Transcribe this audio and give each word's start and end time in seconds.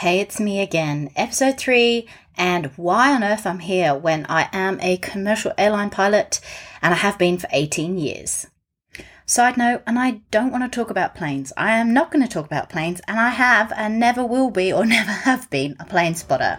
Hey, 0.00 0.20
it's 0.20 0.40
me 0.40 0.62
again, 0.62 1.10
episode 1.14 1.58
3, 1.58 2.08
and 2.34 2.72
why 2.76 3.14
on 3.14 3.22
earth 3.22 3.46
I'm 3.46 3.58
here 3.58 3.94
when 3.94 4.24
I 4.30 4.48
am 4.50 4.80
a 4.80 4.96
commercial 4.96 5.52
airline 5.58 5.90
pilot 5.90 6.40
and 6.80 6.94
I 6.94 6.96
have 6.96 7.18
been 7.18 7.36
for 7.36 7.48
18 7.52 7.98
years. 7.98 8.46
Side 9.26 9.58
note, 9.58 9.82
and 9.86 9.98
I 9.98 10.22
don't 10.30 10.52
want 10.52 10.64
to 10.64 10.74
talk 10.74 10.88
about 10.88 11.14
planes. 11.14 11.52
I 11.54 11.72
am 11.72 11.92
not 11.92 12.10
going 12.10 12.26
to 12.26 12.32
talk 12.32 12.46
about 12.46 12.70
planes, 12.70 13.02
and 13.06 13.20
I 13.20 13.28
have 13.28 13.74
and 13.76 14.00
never 14.00 14.24
will 14.24 14.50
be 14.50 14.72
or 14.72 14.86
never 14.86 15.10
have 15.10 15.50
been 15.50 15.76
a 15.78 15.84
plane 15.84 16.14
spotter. 16.14 16.58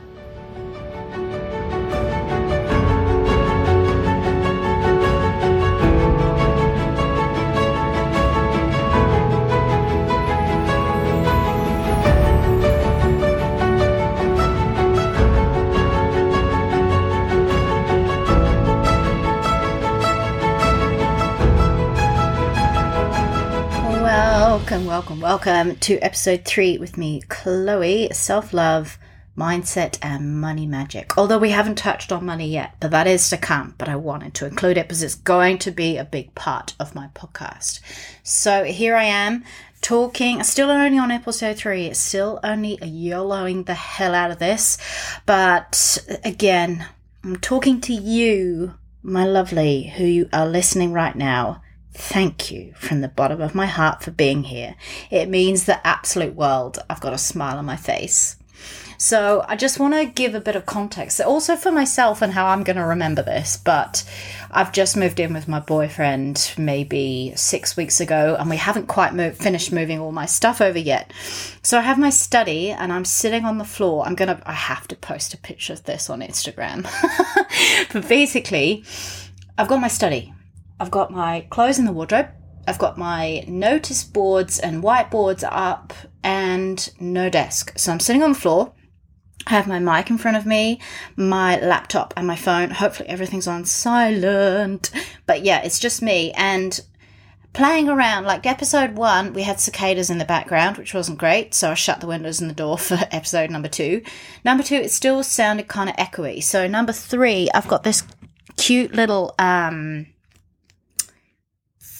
Welcome, 24.71 24.87
welcome, 24.87 25.19
welcome 25.19 25.75
to 25.75 25.99
episode 25.99 26.45
three 26.45 26.77
with 26.77 26.97
me, 26.97 27.21
Chloe, 27.27 28.07
self 28.13 28.53
love, 28.53 28.97
mindset, 29.37 29.97
and 30.01 30.39
money 30.39 30.65
magic. 30.65 31.17
Although 31.17 31.39
we 31.39 31.49
haven't 31.49 31.77
touched 31.77 32.13
on 32.13 32.25
money 32.25 32.47
yet, 32.47 32.75
but 32.79 32.91
that 32.91 33.05
is 33.05 33.29
to 33.31 33.37
come. 33.37 33.75
But 33.77 33.89
I 33.89 33.97
wanted 33.97 34.33
to 34.35 34.45
include 34.45 34.77
it 34.77 34.87
because 34.87 35.03
it's 35.03 35.15
going 35.15 35.57
to 35.57 35.71
be 35.71 35.97
a 35.97 36.05
big 36.05 36.33
part 36.35 36.73
of 36.79 36.95
my 36.95 37.09
podcast. 37.13 37.81
So 38.23 38.63
here 38.63 38.95
I 38.95 39.03
am 39.03 39.43
talking, 39.81 40.41
still 40.43 40.71
only 40.71 40.97
on 40.97 41.11
episode 41.11 41.57
three, 41.57 41.93
still 41.93 42.39
only 42.41 42.77
YOLOing 42.77 43.65
the 43.65 43.73
hell 43.73 44.15
out 44.15 44.31
of 44.31 44.39
this. 44.39 44.77
But 45.25 45.97
again, 46.23 46.87
I'm 47.25 47.35
talking 47.35 47.81
to 47.81 47.93
you, 47.93 48.75
my 49.03 49.25
lovely, 49.25 49.89
who 49.97 50.29
are 50.31 50.47
listening 50.47 50.93
right 50.93 51.17
now 51.17 51.61
Thank 51.93 52.51
you 52.51 52.73
from 52.77 53.01
the 53.01 53.09
bottom 53.09 53.41
of 53.41 53.53
my 53.53 53.65
heart 53.65 54.01
for 54.01 54.11
being 54.11 54.43
here. 54.43 54.75
It 55.09 55.29
means 55.29 55.65
the 55.65 55.85
absolute 55.85 56.35
world. 56.35 56.79
I've 56.89 57.01
got 57.01 57.13
a 57.13 57.17
smile 57.17 57.57
on 57.57 57.65
my 57.65 57.75
face. 57.75 58.37
So 58.97 59.43
I 59.47 59.55
just 59.55 59.79
want 59.79 59.95
to 59.95 60.05
give 60.05 60.35
a 60.35 60.39
bit 60.39 60.55
of 60.55 60.67
context, 60.67 61.19
also 61.19 61.55
for 61.55 61.71
myself 61.71 62.21
and 62.21 62.31
how 62.31 62.45
I'm 62.45 62.63
going 62.63 62.75
to 62.75 62.85
remember 62.85 63.23
this. 63.23 63.57
But 63.57 64.07
I've 64.51 64.71
just 64.71 64.95
moved 64.95 65.19
in 65.19 65.33
with 65.33 65.47
my 65.47 65.59
boyfriend 65.59 66.53
maybe 66.55 67.33
six 67.35 67.75
weeks 67.75 67.99
ago, 67.99 68.37
and 68.39 68.47
we 68.47 68.57
haven't 68.57 68.87
quite 68.87 69.15
moved, 69.15 69.37
finished 69.41 69.71
moving 69.71 69.99
all 69.99 70.11
my 70.11 70.27
stuff 70.27 70.61
over 70.61 70.77
yet. 70.77 71.11
So 71.63 71.79
I 71.79 71.81
have 71.81 71.97
my 71.97 72.11
study, 72.11 72.69
and 72.69 72.93
I'm 72.93 73.05
sitting 73.05 73.43
on 73.43 73.57
the 73.57 73.65
floor. 73.65 74.05
I'm 74.05 74.13
gonna, 74.13 74.39
I 74.45 74.53
have 74.53 74.87
to 74.89 74.95
post 74.95 75.33
a 75.33 75.37
picture 75.37 75.73
of 75.73 75.83
this 75.85 76.07
on 76.07 76.21
Instagram. 76.21 76.83
but 77.93 78.07
basically, 78.07 78.83
I've 79.57 79.67
got 79.67 79.81
my 79.81 79.87
study 79.87 80.31
I've 80.81 80.89
got 80.89 81.11
my 81.11 81.45
clothes 81.51 81.77
in 81.77 81.85
the 81.85 81.91
wardrobe. 81.91 82.29
I've 82.67 82.79
got 82.79 82.97
my 82.97 83.45
notice 83.47 84.03
boards 84.03 84.57
and 84.57 84.81
whiteboards 84.83 85.47
up 85.47 85.93
and 86.23 86.91
no 86.99 87.29
desk. 87.29 87.77
So 87.77 87.91
I'm 87.91 87.99
sitting 87.99 88.23
on 88.23 88.33
the 88.33 88.39
floor. 88.39 88.73
I 89.45 89.51
have 89.51 89.67
my 89.67 89.77
mic 89.77 90.09
in 90.09 90.17
front 90.17 90.37
of 90.37 90.47
me, 90.47 90.81
my 91.15 91.59
laptop 91.59 92.15
and 92.17 92.25
my 92.25 92.35
phone. 92.35 92.71
Hopefully 92.71 93.09
everything's 93.09 93.45
on 93.45 93.65
silent. 93.65 94.89
But 95.27 95.43
yeah, 95.43 95.61
it's 95.61 95.77
just 95.77 96.01
me 96.01 96.31
and 96.31 96.81
playing 97.53 97.87
around. 97.87 98.25
Like 98.25 98.47
episode 98.47 98.95
one, 98.95 99.33
we 99.33 99.43
had 99.43 99.59
cicadas 99.59 100.09
in 100.09 100.17
the 100.17 100.25
background, 100.25 100.77
which 100.77 100.95
wasn't 100.95 101.19
great. 101.19 101.53
So 101.53 101.69
I 101.69 101.73
shut 101.75 102.01
the 102.01 102.07
windows 102.07 102.41
and 102.41 102.49
the 102.49 102.55
door 102.55 102.79
for 102.79 102.95
episode 103.11 103.51
number 103.51 103.69
two. 103.69 104.01
Number 104.43 104.63
two, 104.63 104.77
it 104.77 104.89
still 104.89 105.21
sounded 105.21 105.67
kind 105.67 105.91
of 105.91 105.95
echoey. 105.97 106.41
So 106.41 106.67
number 106.67 106.91
three, 106.91 107.49
I've 107.53 107.67
got 107.67 107.83
this 107.83 108.01
cute 108.57 108.95
little 108.95 109.35
um 109.37 110.07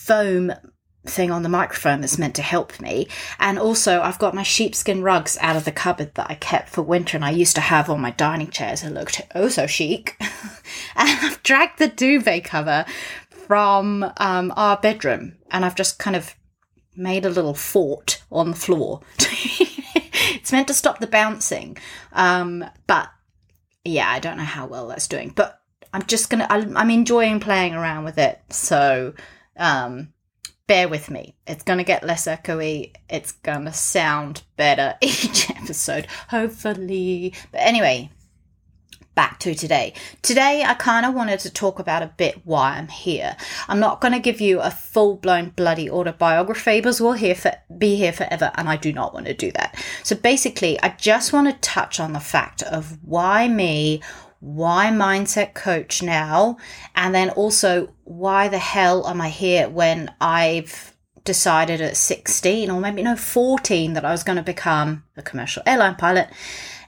foam 0.06 0.51
thing 1.06 1.31
on 1.31 1.41
the 1.41 1.50
microphone 1.50 2.01
that's 2.01 2.17
meant 2.17 2.35
to 2.35 2.41
help 2.41 2.79
me. 2.79 3.07
And 3.39 3.57
also, 3.57 4.01
I've 4.01 4.19
got 4.19 4.35
my 4.35 4.44
sheepskin 4.44 5.01
rugs 5.01 5.38
out 5.41 5.56
of 5.56 5.66
the 5.66 5.72
cupboard 5.72 6.13
that 6.16 6.29
I 6.29 6.35
kept 6.35 6.69
for 6.69 6.81
winter 6.81 7.17
and 7.17 7.25
I 7.25 7.31
used 7.31 7.56
to 7.56 7.62
have 7.62 7.89
on 7.89 8.01
my 8.01 8.11
dining 8.11 8.51
chairs 8.51 8.84
and 8.84 8.94
looked 8.94 9.22
oh 9.34 9.50
so 9.50 9.66
chic. 9.66 10.16
and 10.95 11.09
I've 11.09 11.41
dragged 11.44 11.79
the 11.79 11.88
duvet 11.88 12.44
cover 12.44 12.85
from 13.29 14.11
um, 14.17 14.53
our 14.56 14.78
bedroom 14.78 15.38
and 15.50 15.66
I've 15.66 15.75
just 15.75 15.97
kind 15.97 16.16
of 16.16 16.35
made 16.95 17.25
a 17.25 17.29
little 17.29 17.56
fort 17.56 18.22
on 18.31 18.51
the 18.51 18.57
floor. 18.57 19.01
it's 19.19 20.51
meant 20.51 20.67
to 20.67 20.73
stop 20.73 21.00
the 21.00 21.07
bouncing. 21.07 21.78
Um, 22.13 22.63
but 22.85 23.09
yeah, 23.84 24.09
I 24.09 24.19
don't 24.19 24.38
know 24.38 24.44
how 24.44 24.67
well 24.67 24.88
that's 24.88 25.07
doing. 25.07 25.34
But 25.35 25.59
I'm 25.94 26.03
just 26.03 26.29
gonna, 26.29 26.47
I'm 26.50 26.90
enjoying 26.90 27.40
playing 27.40 27.73
around 27.73 28.06
with 28.06 28.17
it. 28.17 28.40
So, 28.50 29.13
um, 29.57 30.13
bear 30.67 30.88
with 30.88 31.09
me. 31.09 31.35
It's 31.45 31.63
going 31.63 31.79
to 31.79 31.84
get 31.84 32.03
less 32.03 32.28
echoey. 32.28 32.94
It's 33.09 33.34
going 33.34 33.66
to 33.66 33.73
sound 33.73 34.44
better 34.56 34.95
each 35.01 35.50
episode, 35.50 36.07
hopefully. 36.29 37.34
But 37.51 37.61
anyway, 37.61 38.09
back 39.16 39.40
to 39.40 39.53
today. 39.53 39.94
Today, 40.22 40.63
I 40.66 40.73
kind 40.75 41.06
of 41.06 41.13
wanted 41.13 41.40
to 41.41 41.51
talk 41.51 41.79
about 41.79 42.03
a 42.03 42.13
bit 42.17 42.45
why 42.45 42.78
I'm 42.78 42.88
here. 42.88 43.35
I'm 43.67 43.79
not 43.79 44.01
going 44.01 44.13
to 44.13 44.19
give 44.19 44.40
you 44.40 44.61
a 44.61 44.72
full 44.72 45.17
blown 45.17 45.50
bloody 45.50 45.90
autobiography 45.90 46.79
because 46.79 47.01
we'll 47.01 47.13
here 47.13 47.35
for, 47.35 47.53
be 47.78 47.95
here 47.95 48.13
forever, 48.13 48.51
and 48.56 48.69
I 48.69 48.78
do 48.78 48.94
not 48.94 49.13
want 49.13 49.25
to 49.25 49.34
do 49.34 49.51
that. 49.51 49.75
So 50.03 50.16
basically, 50.16 50.81
I 50.81 50.95
just 50.97 51.34
want 51.34 51.50
to 51.50 51.69
touch 51.69 52.00
on 52.00 52.13
the 52.13 52.19
fact 52.19 52.63
of 52.63 52.97
why 53.03 53.47
me, 53.47 54.01
why 54.41 54.88
mindset 54.88 55.53
coach 55.53 56.02
now? 56.02 56.57
And 56.96 57.16
then 57.16 57.29
also, 57.29 57.94
why 58.03 58.50
the 58.50 58.57
hell 58.57 59.07
am 59.07 59.22
I 59.22 59.29
here 59.29 59.69
when 59.69 60.13
I've 60.19 60.97
decided 61.24 61.79
at 61.79 61.96
16 61.96 62.69
or 62.69 62.81
maybe 62.81 63.03
no 63.03 63.16
14 63.16 63.94
that 63.94 64.03
I 64.03 64.12
was 64.12 64.24
going 64.24 64.38
to 64.38 64.44
become 64.44 65.03
a 65.16 65.22
commercial 65.22 65.62
airline 65.68 65.96
pilot 65.96 66.28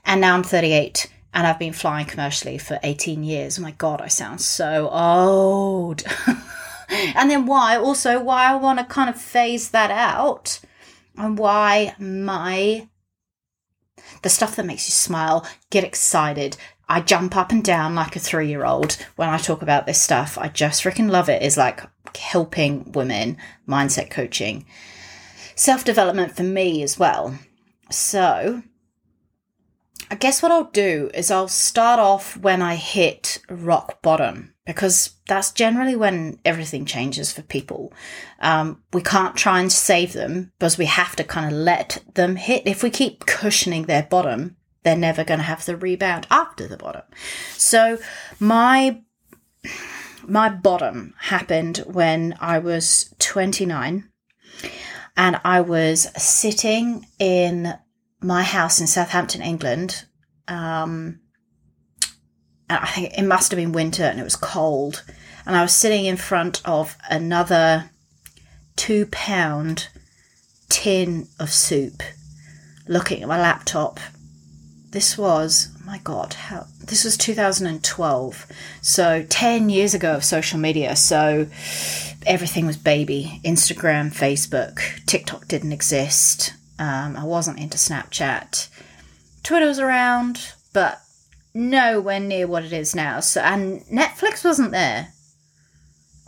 and 0.03 0.19
now 0.19 0.33
I'm 0.33 0.41
38 0.41 1.07
and 1.35 1.45
I've 1.45 1.59
been 1.59 1.73
flying 1.73 2.07
commercially 2.07 2.57
for 2.57 2.79
18 2.81 3.23
years. 3.23 3.59
Oh 3.59 3.61
my 3.61 3.71
god, 3.71 4.01
I 4.01 4.07
sound 4.07 4.41
so 4.41 4.89
old. 4.89 6.03
and 7.15 7.29
then 7.29 7.45
why 7.45 7.77
also 7.77 8.19
why 8.19 8.45
I 8.45 8.55
want 8.55 8.79
to 8.79 8.85
kind 8.85 9.09
of 9.09 9.21
phase 9.21 9.69
that 9.69 9.91
out 9.91 10.59
and 11.15 11.37
why 11.37 11.95
my 11.99 12.87
the 14.21 14.29
stuff 14.29 14.55
that 14.55 14.65
makes 14.65 14.87
you 14.87 14.93
smile, 14.93 15.45
get 15.69 15.83
excited, 15.83 16.57
I 16.93 17.01
jump 17.01 17.35
up 17.35 17.51
and 17.51 17.63
down 17.63 17.95
like 17.95 18.15
a 18.15 18.19
three 18.19 18.49
year 18.49 18.65
old 18.65 19.03
when 19.15 19.27
I 19.27 19.39
talk 19.39 19.63
about 19.63 19.87
this 19.87 19.99
stuff. 19.99 20.37
I 20.37 20.47
just 20.47 20.83
freaking 20.83 21.09
love 21.09 21.27
it. 21.27 21.41
Is 21.41 21.57
like 21.57 21.81
helping 22.15 22.91
women, 22.91 23.37
mindset 23.67 24.11
coaching, 24.11 24.67
self 25.55 25.83
development 25.83 26.35
for 26.35 26.43
me 26.43 26.83
as 26.83 26.99
well. 26.99 27.39
So, 27.89 28.61
I 30.11 30.15
guess 30.15 30.43
what 30.43 30.51
I'll 30.51 30.65
do 30.65 31.09
is 31.15 31.31
I'll 31.31 31.47
start 31.47 31.99
off 31.99 32.37
when 32.37 32.61
I 32.61 32.75
hit 32.75 33.39
rock 33.49 34.03
bottom 34.03 34.53
because 34.67 35.15
that's 35.27 35.51
generally 35.51 35.95
when 35.95 36.37
everything 36.45 36.85
changes 36.85 37.33
for 37.33 37.41
people. 37.41 37.91
Um, 38.39 38.83
we 38.93 39.01
can't 39.01 39.35
try 39.35 39.59
and 39.61 39.71
save 39.71 40.13
them 40.13 40.51
because 40.59 40.77
we 40.77 40.85
have 40.85 41.15
to 41.15 41.23
kind 41.23 41.47
of 41.51 41.59
let 41.59 42.03
them 42.13 42.35
hit. 42.35 42.67
If 42.67 42.83
we 42.83 42.91
keep 42.91 43.25
cushioning 43.25 43.87
their 43.87 44.03
bottom, 44.03 44.57
they're 44.83 44.95
never 44.95 45.23
going 45.23 45.39
to 45.39 45.45
have 45.45 45.65
the 45.65 45.77
rebound 45.77 46.27
after 46.29 46.67
the 46.67 46.77
bottom. 46.77 47.03
So 47.57 47.97
my 48.39 49.01
my 50.25 50.49
bottom 50.49 51.13
happened 51.19 51.83
when 51.85 52.35
I 52.39 52.59
was 52.59 53.13
29 53.19 54.09
and 55.17 55.41
I 55.43 55.61
was 55.61 56.09
sitting 56.21 57.05
in 57.19 57.73
my 58.21 58.43
house 58.43 58.79
in 58.79 58.87
Southampton, 58.87 59.41
England. 59.41 60.05
Um, 60.47 61.19
and 62.69 62.79
I 62.79 62.85
think 62.87 63.17
it 63.17 63.23
must 63.23 63.51
have 63.51 63.57
been 63.57 63.73
winter 63.73 64.03
and 64.03 64.19
it 64.19 64.23
was 64.23 64.35
cold. 64.35 65.03
And 65.45 65.55
I 65.55 65.61
was 65.61 65.73
sitting 65.73 66.05
in 66.05 66.17
front 66.17 66.61
of 66.65 66.97
another 67.09 67.89
two 68.75 69.05
pound 69.07 69.89
tin 70.69 71.27
of 71.39 71.51
soup, 71.51 72.01
looking 72.87 73.21
at 73.21 73.27
my 73.27 73.39
laptop 73.39 73.99
this 74.93 75.17
was 75.17 75.69
my 75.85 75.97
god 76.03 76.35
how 76.35 76.67
this 76.79 77.03
was 77.03 77.17
2012 77.17 78.45
so 78.81 79.25
10 79.27 79.69
years 79.69 79.93
ago 79.93 80.13
of 80.13 80.23
social 80.23 80.59
media. 80.59 80.95
So 80.95 81.47
everything 82.25 82.67
was 82.67 82.77
baby. 82.77 83.41
Instagram 83.43 84.13
facebook 84.13 85.03
tiktok 85.05 85.47
didn't 85.47 85.73
exist. 85.73 86.53
Um, 86.79 87.17
i 87.17 87.23
wasn't 87.23 87.59
into 87.59 87.77
snapchat. 87.77 88.69
Twitter 89.41 89.65
was 89.65 89.79
around 89.79 90.53
but 90.73 91.01
nowhere 91.55 92.19
near 92.19 92.47
what 92.47 92.63
it 92.63 92.71
is 92.71 92.95
now. 92.95 93.19
So 93.19 93.41
and 93.41 93.81
netflix 93.85 94.45
wasn't 94.45 94.71
there. 94.71 95.09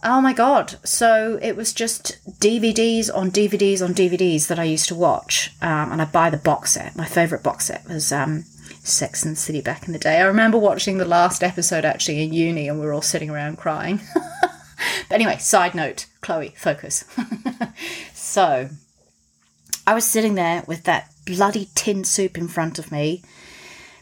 Oh 0.03 0.21
my 0.21 0.33
god! 0.33 0.77
So 0.83 1.39
it 1.41 1.55
was 1.55 1.73
just 1.73 2.19
DVDs 2.39 3.09
on 3.11 3.31
DVDs 3.31 3.83
on 3.83 3.95
DVDs 3.95 4.47
that 4.47 4.59
I 4.59 4.63
used 4.63 4.87
to 4.89 4.95
watch, 4.95 5.51
um, 5.63 5.91
and 5.91 5.99
I 5.99 6.05
buy 6.05 6.29
the 6.29 6.37
box 6.37 6.73
set. 6.73 6.95
My 6.95 7.05
favorite 7.05 7.41
box 7.41 7.65
set 7.65 7.87
was 7.87 8.11
um, 8.11 8.45
Sex 8.85 9.25
and 9.25 9.37
City 9.37 9.61
back 9.61 9.87
in 9.87 9.93
the 9.93 9.99
day. 9.99 10.17
I 10.17 10.25
remember 10.25 10.57
watching 10.57 10.97
the 10.97 11.05
last 11.05 11.43
episode 11.43 11.85
actually 11.85 12.23
in 12.23 12.33
uni, 12.33 12.67
and 12.67 12.79
we 12.79 12.85
were 12.85 12.93
all 12.93 13.01
sitting 13.01 13.29
around 13.29 13.57
crying. 13.57 13.99
but 14.41 15.11
anyway, 15.11 15.37
side 15.37 15.75
note, 15.75 16.05
Chloe, 16.21 16.53
focus. 16.57 17.03
so 18.13 18.69
I 19.87 19.93
was 19.93 20.05
sitting 20.05 20.35
there 20.35 20.63
with 20.67 20.83
that 20.83 21.11
bloody 21.25 21.69
tin 21.75 22.03
soup 22.03 22.37
in 22.37 22.47
front 22.47 22.79
of 22.79 22.91
me 22.91 23.23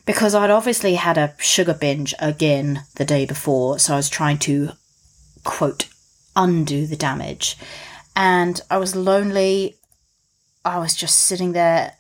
because 0.06 0.36
I'd 0.36 0.50
obviously 0.50 0.96
had 0.96 1.18
a 1.18 1.34
sugar 1.40 1.74
binge 1.74 2.14
again 2.20 2.84
the 2.96 3.06
day 3.06 3.26
before, 3.26 3.80
so 3.80 3.94
I 3.94 3.98
was 3.98 4.10
trying 4.10 4.38
to 4.40 4.72
quote 5.44 5.88
undo 6.36 6.86
the 6.86 6.96
damage. 6.96 7.58
And 8.16 8.62
I 8.70 8.78
was 8.78 8.96
lonely. 8.96 9.78
I 10.66 10.78
was 10.78 10.96
just 10.96 11.20
sitting 11.20 11.54
there. 11.54 11.94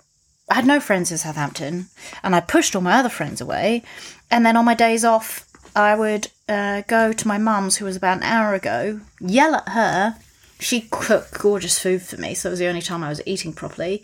I 0.54 0.58
had 0.58 0.68
no 0.68 0.80
friends 0.80 1.12
in 1.12 1.18
Southampton, 1.18 1.88
and 2.22 2.36
I 2.36 2.40
pushed 2.40 2.76
all 2.76 2.84
my 2.84 2.94
other 2.94 3.10
friends 3.10 3.42
away. 3.42 3.82
And 4.30 4.46
then 4.46 4.56
on 4.56 4.66
my 4.66 4.76
days 4.76 5.04
off, 5.04 5.48
I 5.76 5.96
would 5.96 6.28
uh, 6.48 6.84
go 6.88 7.12
to 7.12 7.28
my 7.28 7.40
mum's, 7.40 7.78
who 7.78 7.86
was 7.86 7.96
about 7.96 8.18
an 8.18 8.24
hour 8.24 8.54
ago, 8.54 9.02
yell 9.20 9.56
at 9.56 9.70
her. 9.70 10.16
She 10.60 10.82
cooked 10.92 11.40
gorgeous 11.40 11.80
food 11.80 12.04
for 12.04 12.18
me, 12.18 12.36
so 12.36 12.50
it 12.50 12.52
was 12.52 12.60
the 12.60 12.68
only 12.68 12.84
time 12.84 13.04
I 13.04 13.10
was 13.10 13.20
eating 13.26 13.52
properly 13.52 14.04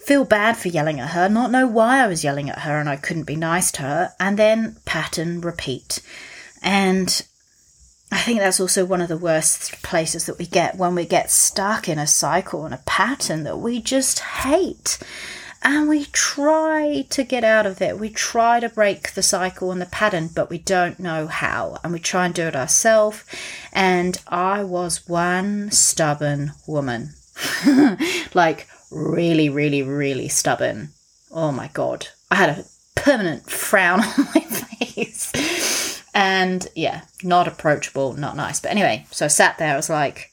feel 0.00 0.24
bad 0.24 0.56
for 0.56 0.68
yelling 0.68 0.98
at 1.00 1.10
her, 1.10 1.28
not 1.28 1.50
know 1.50 1.66
why 1.66 2.02
I 2.02 2.06
was 2.06 2.24
yelling 2.24 2.48
at 2.48 2.60
her 2.60 2.80
and 2.80 2.88
I 2.88 2.96
couldn't 2.96 3.24
be 3.24 3.36
nice 3.36 3.70
to 3.72 3.82
her, 3.82 4.14
and 4.18 4.38
then 4.38 4.76
pattern 4.86 5.42
repeat. 5.42 6.00
And 6.62 7.08
I 8.10 8.16
think 8.22 8.38
that's 8.38 8.58
also 8.58 8.86
one 8.86 9.02
of 9.02 9.08
the 9.08 9.18
worst 9.18 9.82
places 9.82 10.24
that 10.24 10.38
we 10.38 10.46
get 10.46 10.78
when 10.78 10.94
we 10.94 11.04
get 11.04 11.30
stuck 11.30 11.90
in 11.90 11.98
a 11.98 12.06
cycle 12.06 12.64
and 12.64 12.72
a 12.72 12.82
pattern 12.86 13.42
that 13.42 13.58
we 13.58 13.82
just 13.82 14.20
hate. 14.20 14.98
And 15.62 15.88
we 15.88 16.04
try 16.06 17.04
to 17.10 17.24
get 17.24 17.42
out 17.42 17.66
of 17.66 17.82
it. 17.82 17.98
We 17.98 18.10
try 18.10 18.60
to 18.60 18.68
break 18.68 19.12
the 19.12 19.22
cycle 19.22 19.72
and 19.72 19.80
the 19.80 19.86
pattern, 19.86 20.30
but 20.32 20.50
we 20.50 20.58
don't 20.58 21.00
know 21.00 21.26
how. 21.26 21.78
And 21.82 21.92
we 21.92 21.98
try 21.98 22.26
and 22.26 22.34
do 22.34 22.44
it 22.44 22.54
ourselves. 22.56 23.24
And 23.72 24.20
I 24.28 24.62
was 24.62 25.08
one 25.08 25.70
stubborn 25.72 26.52
woman. 26.66 27.14
like, 28.34 28.68
really, 28.90 29.48
really, 29.48 29.82
really 29.82 30.28
stubborn. 30.28 30.90
Oh 31.30 31.52
my 31.52 31.68
God. 31.68 32.08
I 32.30 32.36
had 32.36 32.50
a 32.50 32.64
permanent 32.94 33.50
frown 33.50 34.00
on 34.18 34.28
my 34.34 34.40
face. 34.40 36.02
And 36.14 36.66
yeah, 36.74 37.02
not 37.22 37.48
approachable, 37.48 38.14
not 38.14 38.36
nice. 38.36 38.60
But 38.60 38.70
anyway, 38.70 39.06
so 39.10 39.24
I 39.24 39.28
sat 39.28 39.58
there, 39.58 39.72
I 39.72 39.76
was 39.76 39.90
like, 39.90 40.32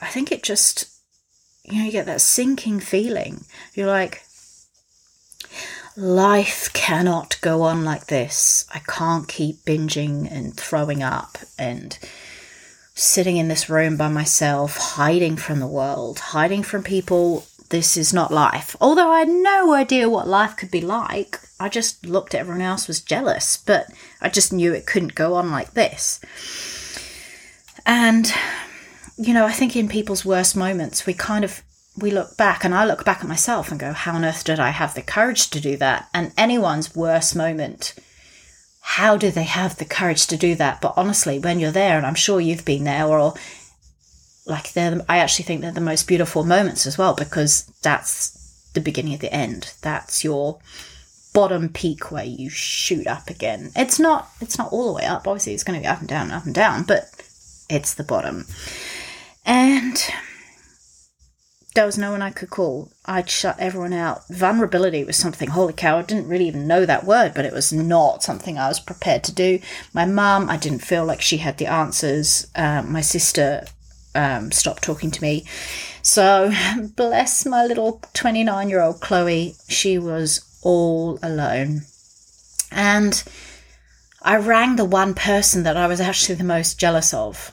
I 0.00 0.06
think 0.06 0.32
it 0.32 0.42
just, 0.42 0.97
you 1.70 1.78
know, 1.78 1.84
you 1.84 1.92
get 1.92 2.06
that 2.06 2.20
sinking 2.20 2.80
feeling. 2.80 3.44
You're 3.74 3.86
like, 3.86 4.22
life 5.96 6.72
cannot 6.72 7.38
go 7.40 7.62
on 7.62 7.84
like 7.84 8.06
this. 8.06 8.66
I 8.72 8.78
can't 8.80 9.28
keep 9.28 9.64
binging 9.64 10.30
and 10.30 10.54
throwing 10.56 11.02
up 11.02 11.38
and 11.58 11.98
sitting 12.94 13.36
in 13.36 13.48
this 13.48 13.68
room 13.68 13.96
by 13.96 14.08
myself, 14.08 14.76
hiding 14.76 15.36
from 15.36 15.60
the 15.60 15.66
world, 15.66 16.18
hiding 16.18 16.62
from 16.62 16.82
people. 16.82 17.46
This 17.70 17.96
is 17.96 18.14
not 18.14 18.32
life. 18.32 18.74
Although 18.80 19.10
I 19.10 19.20
had 19.20 19.28
no 19.28 19.74
idea 19.74 20.08
what 20.08 20.26
life 20.26 20.56
could 20.56 20.70
be 20.70 20.80
like, 20.80 21.38
I 21.60 21.68
just 21.68 22.06
looked 22.06 22.34
at 22.34 22.40
everyone 22.40 22.62
else, 22.62 22.88
was 22.88 23.00
jealous, 23.00 23.56
but 23.56 23.86
I 24.20 24.28
just 24.28 24.52
knew 24.52 24.72
it 24.72 24.86
couldn't 24.86 25.14
go 25.14 25.34
on 25.34 25.50
like 25.50 25.74
this. 25.74 26.20
And, 27.84 28.32
you 29.18 29.34
know, 29.34 29.46
I 29.46 29.52
think 29.52 29.76
in 29.76 29.88
people's 29.88 30.24
worst 30.24 30.56
moments, 30.56 31.06
we 31.06 31.14
kind 31.14 31.44
of 31.44 31.62
we 31.96 32.10
look 32.10 32.36
back 32.36 32.64
and 32.64 32.74
I 32.74 32.84
look 32.84 33.04
back 33.04 33.20
at 33.20 33.28
myself 33.28 33.70
and 33.70 33.80
go, 33.80 33.92
how 33.92 34.14
on 34.14 34.24
earth 34.24 34.44
did 34.44 34.60
I 34.60 34.70
have 34.70 34.94
the 34.94 35.02
courage 35.02 35.50
to 35.50 35.60
do 35.60 35.76
that? 35.78 36.08
And 36.14 36.32
anyone's 36.36 36.94
worst 36.94 37.34
moment 37.34 37.94
how 38.88 39.18
do 39.18 39.30
they 39.30 39.44
have 39.44 39.76
the 39.76 39.84
courage 39.84 40.26
to 40.26 40.36
do 40.38 40.54
that? 40.54 40.80
But 40.80 40.94
honestly, 40.96 41.38
when 41.38 41.60
you're 41.60 41.70
there, 41.70 41.98
and 41.98 42.06
I'm 42.06 42.14
sure 42.14 42.40
you've 42.40 42.64
been 42.64 42.84
there, 42.84 43.06
or 43.06 43.34
like 44.46 44.72
they're, 44.72 45.02
I 45.10 45.18
actually 45.18 45.44
think 45.44 45.60
they're 45.60 45.72
the 45.72 45.80
most 45.82 46.08
beautiful 46.08 46.42
moments 46.42 46.86
as 46.86 46.96
well 46.96 47.14
because 47.14 47.66
that's 47.82 48.70
the 48.72 48.80
beginning 48.80 49.12
of 49.12 49.20
the 49.20 49.32
end. 49.32 49.74
That's 49.82 50.24
your 50.24 50.58
bottom 51.34 51.68
peak 51.68 52.10
where 52.10 52.24
you 52.24 52.48
shoot 52.48 53.06
up 53.06 53.28
again. 53.28 53.72
It's 53.76 54.00
not, 54.00 54.30
it's 54.40 54.56
not 54.56 54.72
all 54.72 54.86
the 54.86 54.94
way 54.94 55.04
up. 55.04 55.28
Obviously, 55.28 55.52
it's 55.52 55.64
going 55.64 55.78
to 55.78 55.82
be 55.82 55.86
up 55.86 56.00
and 56.00 56.08
down, 56.08 56.30
up 56.30 56.46
and 56.46 56.54
down, 56.54 56.84
but 56.84 57.10
it's 57.68 57.92
the 57.92 58.04
bottom. 58.04 58.46
And 59.48 59.96
there 61.74 61.86
was 61.86 61.96
no 61.96 62.10
one 62.10 62.20
I 62.20 62.30
could 62.30 62.50
call. 62.50 62.92
I'd 63.06 63.30
shut 63.30 63.58
everyone 63.58 63.94
out. 63.94 64.28
Vulnerability 64.28 65.04
was 65.04 65.16
something, 65.16 65.48
holy 65.48 65.72
cow, 65.72 65.98
I 65.98 66.02
didn't 66.02 66.28
really 66.28 66.46
even 66.48 66.66
know 66.66 66.84
that 66.84 67.04
word, 67.04 67.32
but 67.34 67.46
it 67.46 67.54
was 67.54 67.72
not 67.72 68.22
something 68.22 68.58
I 68.58 68.68
was 68.68 68.78
prepared 68.78 69.24
to 69.24 69.34
do. 69.34 69.60
My 69.94 70.04
mum, 70.04 70.50
I 70.50 70.58
didn't 70.58 70.80
feel 70.80 71.06
like 71.06 71.22
she 71.22 71.38
had 71.38 71.56
the 71.56 71.64
answers. 71.64 72.46
Um, 72.54 72.92
my 72.92 73.00
sister 73.00 73.64
um, 74.14 74.52
stopped 74.52 74.82
talking 74.82 75.10
to 75.12 75.22
me. 75.22 75.46
So, 76.02 76.52
bless 76.96 77.46
my 77.46 77.64
little 77.64 78.02
29 78.12 78.68
year 78.68 78.82
old 78.82 79.00
Chloe, 79.00 79.54
she 79.66 79.98
was 79.98 80.42
all 80.62 81.18
alone. 81.22 81.86
And 82.70 83.24
I 84.20 84.36
rang 84.36 84.76
the 84.76 84.84
one 84.84 85.14
person 85.14 85.62
that 85.62 85.78
I 85.78 85.86
was 85.86 86.02
actually 86.02 86.34
the 86.34 86.44
most 86.44 86.78
jealous 86.78 87.14
of 87.14 87.50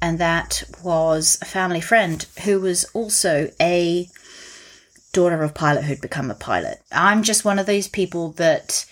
and 0.00 0.18
that 0.18 0.62
was 0.82 1.38
a 1.42 1.46
family 1.46 1.80
friend 1.80 2.26
who 2.44 2.60
was 2.60 2.84
also 2.94 3.50
a 3.60 4.08
daughter 5.12 5.42
of 5.42 5.54
pilot 5.54 5.84
who'd 5.84 6.00
become 6.00 6.30
a 6.30 6.34
pilot. 6.34 6.80
I'm 6.92 7.22
just 7.22 7.44
one 7.44 7.58
of 7.58 7.66
those 7.66 7.88
people 7.88 8.32
that 8.32 8.86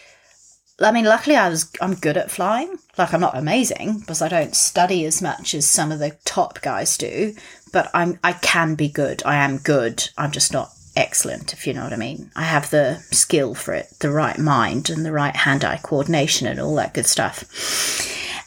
I 0.80 0.92
mean, 0.92 1.06
luckily 1.06 1.36
I 1.36 1.48
was 1.48 1.70
I'm 1.80 1.94
good 1.94 2.16
at 2.16 2.30
flying. 2.30 2.78
Like 2.96 3.12
I'm 3.12 3.20
not 3.20 3.36
amazing 3.36 4.00
because 4.00 4.22
I 4.22 4.28
don't 4.28 4.54
study 4.54 5.04
as 5.04 5.20
much 5.22 5.54
as 5.54 5.66
some 5.66 5.90
of 5.90 5.98
the 5.98 6.16
top 6.24 6.60
guys 6.60 6.96
do, 6.96 7.34
but 7.72 7.90
I'm 7.94 8.18
I 8.22 8.32
can 8.32 8.74
be 8.74 8.88
good. 8.88 9.22
I 9.24 9.36
am 9.36 9.58
good. 9.58 10.08
I'm 10.16 10.30
just 10.30 10.52
not 10.52 10.70
excellent, 10.96 11.52
if 11.52 11.66
you 11.66 11.74
know 11.74 11.84
what 11.84 11.92
I 11.92 11.96
mean. 11.96 12.30
I 12.34 12.42
have 12.42 12.70
the 12.70 12.96
skill 13.12 13.54
for 13.54 13.72
it, 13.72 13.86
the 14.00 14.10
right 14.10 14.38
mind 14.38 14.90
and 14.90 15.06
the 15.06 15.12
right 15.12 15.34
hand-eye 15.34 15.80
coordination 15.82 16.48
and 16.48 16.58
all 16.58 16.74
that 16.74 16.94
good 16.94 17.06
stuff. 17.06 17.44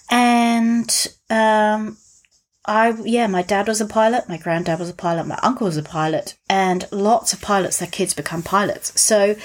And 0.10 1.08
um, 1.30 1.98
I 2.66 2.94
yeah, 3.04 3.28
my 3.28 3.42
dad 3.42 3.68
was 3.68 3.82
a 3.82 3.86
pilot, 3.86 4.30
my 4.30 4.38
granddad 4.38 4.80
was 4.80 4.90
a 4.90 4.94
pilot, 4.94 5.26
my 5.26 5.40
uncle 5.42 5.66
was 5.66 5.78
a 5.78 5.84
pilot, 5.84 6.38
and 6.50 6.88
lots 6.92 7.34
of 7.34 7.42
pilots, 7.42 7.78
their 7.78 7.88
kids 7.88 8.14
become 8.14 8.44
pilots. 8.44 9.00
So 9.00 9.36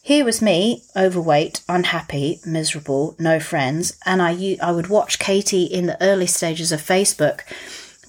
here 0.00 0.24
was 0.24 0.42
me, 0.42 0.82
overweight, 0.96 1.62
unhappy, 1.68 2.40
miserable, 2.46 3.14
no 3.18 3.38
friends, 3.38 3.96
and 4.06 4.22
I 4.22 4.56
I 4.62 4.72
would 4.72 4.88
watch 4.88 5.18
Katie 5.18 5.64
in 5.64 5.86
the 5.86 6.02
early 6.02 6.26
stages 6.26 6.72
of 6.72 6.80
Facebook 6.80 7.40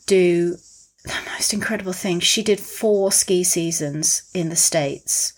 do 0.05 0.57
the 1.03 1.13
most 1.33 1.53
incredible 1.53 1.93
thing. 1.93 2.19
She 2.19 2.41
did 2.41 2.59
four 2.59 3.11
ski 3.11 3.43
seasons 3.43 4.23
in 4.33 4.49
the 4.49 4.55
States. 4.55 5.33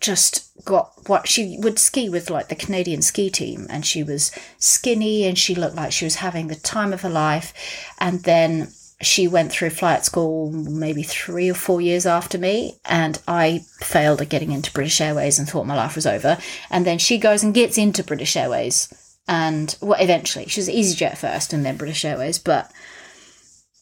Just 0.00 0.48
got 0.64 0.92
what 1.08 1.28
she 1.28 1.56
would 1.60 1.78
ski 1.78 2.08
with 2.08 2.30
like 2.30 2.48
the 2.48 2.54
Canadian 2.54 3.02
ski 3.02 3.30
team 3.30 3.66
and 3.70 3.86
she 3.86 4.02
was 4.02 4.32
skinny 4.58 5.24
and 5.24 5.38
she 5.38 5.54
looked 5.54 5.76
like 5.76 5.92
she 5.92 6.04
was 6.04 6.16
having 6.16 6.48
the 6.48 6.54
time 6.54 6.92
of 6.92 7.02
her 7.02 7.08
life. 7.08 7.54
And 7.98 8.22
then 8.24 8.68
she 9.00 9.28
went 9.28 9.52
through 9.52 9.70
flight 9.70 10.04
school 10.04 10.50
maybe 10.50 11.02
three 11.02 11.48
or 11.48 11.54
four 11.54 11.80
years 11.80 12.04
after 12.04 12.36
me 12.36 12.78
and 12.84 13.20
I 13.28 13.60
failed 13.80 14.20
at 14.20 14.28
getting 14.28 14.50
into 14.50 14.72
British 14.72 15.00
Airways 15.00 15.38
and 15.38 15.48
thought 15.48 15.66
my 15.66 15.76
life 15.76 15.94
was 15.94 16.06
over. 16.06 16.38
And 16.70 16.84
then 16.84 16.98
she 16.98 17.18
goes 17.18 17.42
and 17.42 17.54
gets 17.54 17.78
into 17.78 18.02
British 18.02 18.36
Airways 18.36 18.92
and 19.26 19.76
well 19.80 20.00
eventually. 20.00 20.46
She 20.46 20.60
was 20.60 20.68
EasyJet 20.68 21.16
first 21.18 21.52
and 21.52 21.64
then 21.64 21.76
British 21.76 22.04
Airways 22.04 22.38
but 22.38 22.70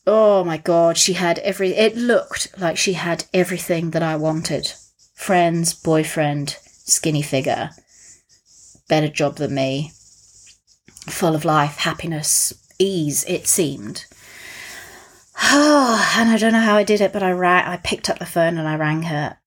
oh 0.07 0.45
my 0.45 0.57
god 0.57 0.97
she 0.97 1.15
had 1.15 1.39
every 1.41 1.75
it 1.75 1.97
looked 1.97 2.57
like 2.59 2.77
she 2.77 2.93
had 2.93 3.25
everything 3.35 3.91
that 3.91 4.03
I 4.03 4.15
wanted 4.15 4.73
friends 5.17 5.75
boyfriend 5.75 6.57
skinny 6.85 7.23
figure, 7.23 7.71
better 8.89 9.09
job 9.09 9.37
than 9.37 9.55
me, 9.55 9.91
full 11.09 11.35
of 11.35 11.45
life, 11.45 11.79
happiness, 11.79 12.53
ease, 12.79 13.25
it 13.25 13.49
seemed. 13.49 14.07
Oh, 15.43 16.15
and 16.17 16.31
I 16.31 16.37
don't 16.37 16.53
know 16.53 16.61
how 16.61 16.77
I 16.77 16.85
did 16.85 17.01
it, 17.01 17.13
but 17.13 17.23
I 17.23 17.33
rang, 17.33 17.67
I 17.67 17.79
picked 17.79 18.09
up 18.09 18.21
the 18.21 18.27
phone 18.27 18.59
and 18.59 18.69
I 18.69 18.77
rang 18.77 19.03
her. 19.03 19.39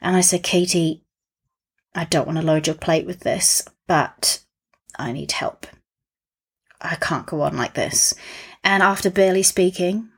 And 0.00 0.16
I 0.16 0.22
said, 0.22 0.42
Katie, 0.42 1.04
I 1.94 2.04
don't 2.04 2.26
want 2.26 2.38
to 2.38 2.44
load 2.44 2.66
your 2.66 2.76
plate 2.76 3.06
with 3.06 3.20
this, 3.20 3.62
but 3.86 4.42
I 4.98 5.12
need 5.12 5.32
help. 5.32 5.66
I 6.80 6.96
can't 6.96 7.26
go 7.26 7.42
on 7.42 7.56
like 7.56 7.74
this. 7.74 8.14
And 8.64 8.82
after 8.82 9.10
barely 9.10 9.42
speaking, 9.42 10.08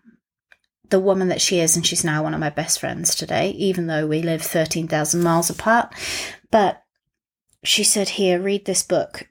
the 0.93 1.01
woman 1.01 1.27
that 1.29 1.41
she 1.41 1.59
is, 1.59 1.75
and 1.75 1.85
she's 1.85 2.05
now 2.05 2.23
one 2.23 2.35
of 2.35 2.41
my 2.41 2.51
best 2.51 2.79
friends 2.79 3.17
today, 3.17 3.51
even 3.53 3.89
though 3.89 4.07
we 4.07 4.23
live 4.23 4.43
13,000 4.43 5.21
miles 5.21 5.51
apart. 5.51 5.93
But 6.53 6.85
she 7.65 7.83
said, 7.83 8.11
Here, 8.11 8.41
read 8.41 8.67
this 8.67 8.85
book. 8.85 9.27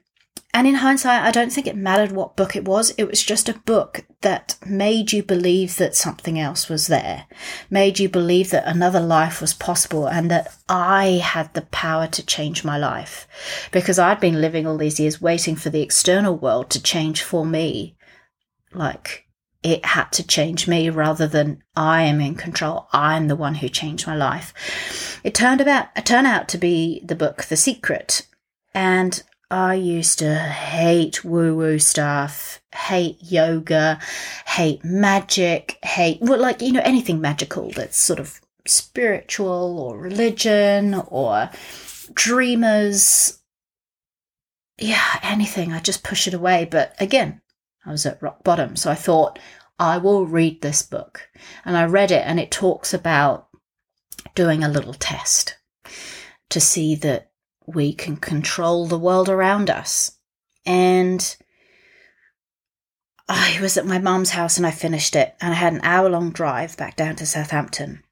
and 0.54 0.68
in 0.68 0.76
hindsight, 0.76 1.22
I 1.22 1.32
don't 1.32 1.54
think 1.54 1.68
it 1.68 1.78
mattered 1.78 2.12
what 2.12 2.36
book 2.36 2.58
it 2.58 2.66
was. 2.66 2.90
It 2.98 3.06
was 3.06 3.24
just 3.24 3.48
a 3.48 3.60
book 3.60 4.06
that 4.20 4.58
made 4.66 5.14
you 5.14 5.24
believe 5.24 5.78
that 5.78 5.96
something 5.96 6.38
else 6.40 6.68
was 6.68 6.88
there, 6.88 7.28
made 7.70 8.00
you 8.00 8.10
believe 8.10 8.50
that 8.50 8.68
another 8.68 9.00
life 9.00 9.40
was 9.40 9.54
possible 9.54 10.08
and 10.08 10.30
that 10.30 10.54
I 10.68 11.22
had 11.24 11.54
the 11.54 11.62
power 11.62 12.08
to 12.08 12.26
change 12.26 12.66
my 12.66 12.78
life. 12.78 13.28
Because 13.72 14.00
I'd 14.00 14.20
been 14.20 14.42
living 14.42 14.68
all 14.68 14.78
these 14.78 15.00
years 15.00 15.22
waiting 15.22 15.56
for 15.56 15.70
the 15.70 15.82
external 15.82 16.36
world 16.36 16.70
to 16.72 16.84
change 16.84 17.22
for 17.22 17.46
me. 17.46 17.96
Like, 18.74 19.28
it 19.64 19.86
had 19.86 20.12
to 20.14 20.26
change 20.26 20.68
me 20.68 20.90
rather 20.90 21.28
than 21.28 21.64
I 21.76 22.04
am 22.04 22.20
in 22.20 22.36
control. 22.36 22.88
I'm 22.92 23.28
the 23.28 23.36
one 23.36 23.56
who 23.56 23.70
changed 23.70 24.08
my 24.08 24.16
life. 24.16 25.20
It 25.24 25.36
turned 25.36 25.62
about, 25.62 25.90
it 25.96 26.06
turned 26.06 26.28
out 26.28 26.48
to 26.50 26.58
be 26.58 27.02
the 27.06 27.16
book 27.16 27.44
The 27.44 27.58
Secret. 27.58 28.28
And 28.74 29.22
I 29.52 29.76
used 29.76 30.20
to 30.20 30.36
hate 30.36 31.24
woo 31.24 31.56
woo 31.56 31.78
stuff, 31.78 32.62
hate 32.74 33.18
yoga, 33.22 34.00
hate 34.48 34.84
magic, 34.84 35.78
hate, 35.84 36.20
well, 36.22 36.40
like, 36.40 36.62
you 36.62 36.72
know, 36.72 36.82
anything 36.84 37.22
magical 37.22 37.70
that's 37.72 37.98
sort 37.98 38.20
of 38.20 38.40
spiritual 38.66 39.80
or 39.80 39.98
religion 39.98 40.96
or 41.08 41.50
dreamers. 42.14 43.40
Yeah, 44.78 45.20
anything. 45.22 45.72
I 45.72 45.80
just 45.80 46.04
push 46.04 46.28
it 46.28 46.34
away. 46.34 46.68
But 46.70 46.96
again, 47.00 47.42
I 47.86 47.92
was 47.92 48.06
at 48.06 48.22
rock 48.22 48.44
bottom. 48.44 48.76
So 48.76 48.92
I 48.92 48.96
thought, 48.96 49.40
I 49.80 49.98
will 49.98 50.28
read 50.28 50.62
this 50.62 50.84
book. 50.84 51.30
And 51.66 51.76
I 51.76 51.86
read 51.86 52.12
it, 52.12 52.24
and 52.26 52.40
it 52.40 52.52
talks 52.52 52.94
about 52.94 53.48
doing 54.36 54.64
a 54.64 54.70
little 54.70 54.94
test 54.94 55.58
to 56.50 56.60
see 56.60 56.96
that 56.96 57.32
we 57.66 57.94
can 57.94 58.18
control 58.18 58.86
the 58.86 59.00
world 59.00 59.30
around 59.30 59.70
us. 59.70 60.18
And 60.66 61.36
I 63.28 63.58
was 63.62 63.78
at 63.78 63.86
my 63.86 63.98
mum's 63.98 64.32
house 64.32 64.58
and 64.58 64.68
I 64.68 64.72
finished 64.72 65.16
it, 65.16 65.36
and 65.42 65.54
I 65.54 65.56
had 65.56 65.74
an 65.74 65.82
hour 65.84 66.10
long 66.10 66.32
drive 66.32 66.78
back 66.78 66.96
down 66.96 67.16
to 67.16 67.26
Southampton. 67.26 68.04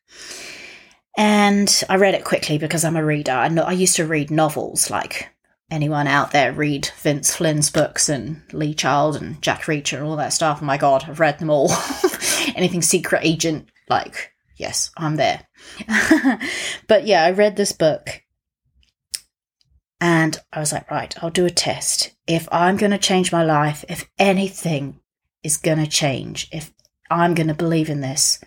And 1.17 1.83
I 1.89 1.97
read 1.97 2.15
it 2.15 2.23
quickly 2.23 2.57
because 2.57 2.85
I'm 2.85 2.95
a 2.95 3.05
reader. 3.05 3.33
I, 3.33 3.47
I 3.47 3.73
used 3.73 3.97
to 3.97 4.07
read 4.07 4.31
novels 4.31 4.89
like 4.89 5.29
anyone 5.71 6.07
out 6.07 6.31
there 6.31 6.51
read 6.51 6.89
Vince 6.97 7.35
Flynn's 7.35 7.69
books 7.69 8.09
and 8.09 8.41
Lee 8.53 8.73
Child 8.73 9.15
and 9.17 9.41
Jack 9.41 9.63
Reacher 9.63 9.97
and 9.97 10.05
all 10.05 10.15
that 10.17 10.33
stuff. 10.33 10.59
Oh 10.61 10.65
my 10.65 10.77
god, 10.77 11.05
I've 11.07 11.19
read 11.19 11.39
them 11.39 11.49
all. 11.49 11.71
Anything 12.55 12.81
secret 12.81 13.21
agent, 13.23 13.69
like, 13.89 14.33
yes, 14.57 14.91
I'm 14.97 15.15
there. 15.15 15.47
but 16.87 17.05
yeah, 17.05 17.23
I 17.23 17.31
read 17.31 17.55
this 17.55 17.71
book 17.71 18.23
and 20.01 20.37
I 20.51 20.59
was 20.59 20.71
like, 20.71 20.89
right, 20.89 21.13
I'll 21.21 21.29
do 21.29 21.45
a 21.45 21.51
test. 21.51 22.11
If 22.25 22.47
I'm 22.51 22.77
going 22.77 22.91
to 22.91 22.97
change 22.97 23.31
my 23.31 23.43
life, 23.43 23.83
if 23.89 24.09
anything 24.17 24.99
is 25.43 25.57
going 25.57 25.79
to 25.79 25.87
change, 25.87 26.47
if 26.51 26.73
I'm 27.09 27.33
going 27.33 27.47
to 27.47 27.53
believe 27.53 27.89
in 27.89 28.01
this, 28.01 28.39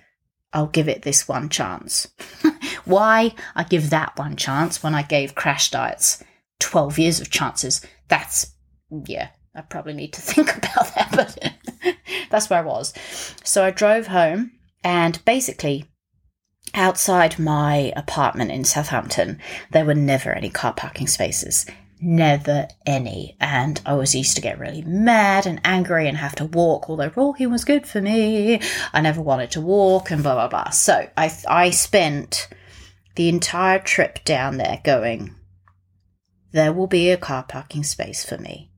I'll 0.53 0.67
give 0.67 0.89
it 0.89 1.03
this 1.03 1.27
one 1.29 1.49
chance. 1.49 2.09
Why 2.85 3.35
I 3.55 3.65
give 3.65 3.91
that 3.91 4.19
one 4.19 4.37
chance 4.37 4.83
when 4.83 4.95
I 4.95 5.03
gave 5.03 5.35
crash 5.35 5.71
diets 5.71 6.23
12 6.63 6.99
years 6.99 7.21
of 7.21 7.31
chances, 7.31 7.81
that's, 8.09 8.55
yeah, 9.07 9.29
I 9.55 9.61
probably 9.63 9.95
need 9.95 10.13
to 10.15 10.21
think 10.23 10.57
about 10.57 10.95
that, 10.95 11.09
but 11.13 11.97
that's 12.31 12.49
where 12.49 12.61
I 12.61 12.63
was. 12.63 12.95
So 13.45 13.65
I 13.65 13.71
drove 13.71 14.07
home 14.07 14.53
and 14.85 15.23
basically 15.25 15.87
outside 16.75 17.39
my 17.39 17.93
apartment 17.97 18.51
in 18.51 18.65
Southampton, 18.65 19.41
there 19.73 19.85
were 19.85 19.95
never 19.95 20.33
any 20.33 20.51
car 20.51 20.73
parking 20.73 21.07
spaces. 21.07 21.67
Never 22.01 22.67
any. 22.85 23.37
And 23.41 23.81
I 23.87 23.95
was 23.95 24.15
used 24.15 24.35
to 24.37 24.43
get 24.43 24.59
really 24.59 24.83
mad 24.83 25.47
and 25.47 25.61
angry 25.65 26.09
and 26.09 26.17
have 26.17 26.35
to 26.37 26.47
walk, 26.47 26.89
although 26.89 27.13
oh, 27.17 27.27
walking 27.27 27.51
was 27.51 27.65
good 27.65 27.87
for 27.87 28.01
me. 28.01 28.61
I 28.93 29.01
never 29.01 29.21
wanted 29.21 29.53
to 29.53 29.61
walk 29.61 30.11
and 30.11 30.23
blah, 30.23 30.35
blah, 30.35 30.49
blah. 30.49 30.71
So 30.71 31.09
I, 31.17 31.33
I 31.49 31.71
spent 31.71 32.49
the 33.15 33.29
entire 33.29 33.79
trip 33.79 34.25
down 34.25 34.57
there 34.57 34.81
going, 34.83 35.37
there 36.53 36.73
will 36.73 36.87
be 36.87 37.11
a 37.11 37.17
car 37.17 37.43
parking 37.43 37.83
space 37.83 38.25
for 38.25 38.39
me. 38.39 38.71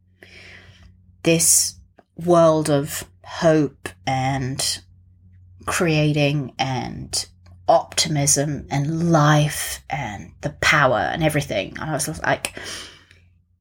This 1.23 1.75
world 2.17 2.71
of 2.71 3.05
hope 3.25 3.89
and 4.07 4.81
creating 5.67 6.55
and 6.59 7.27
optimism 7.69 8.67
and 8.71 9.11
life 9.11 9.83
and 9.89 10.33
the 10.43 10.51
power 10.61 10.99
and 10.99 11.23
everything. 11.23 11.77
And 11.81 11.91
I 11.91 11.93
was 11.93 12.23
like, 12.23 12.59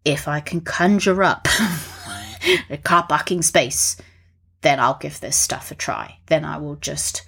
if 0.06 0.28
I 0.28 0.40
can 0.42 0.62
conjure 0.62 1.24
up 1.24 1.48
a 2.70 2.78
car 2.78 3.06
parking 3.08 3.42
space, 3.42 3.98
then 4.62 4.80
I'll 4.80 4.98
give 5.00 5.20
this 5.20 5.38
stuff 5.38 5.72
a 5.72 5.76
try. 5.76 6.20
Then 6.28 6.46
I 6.46 6.58
will 6.58 6.76
just 6.76 7.28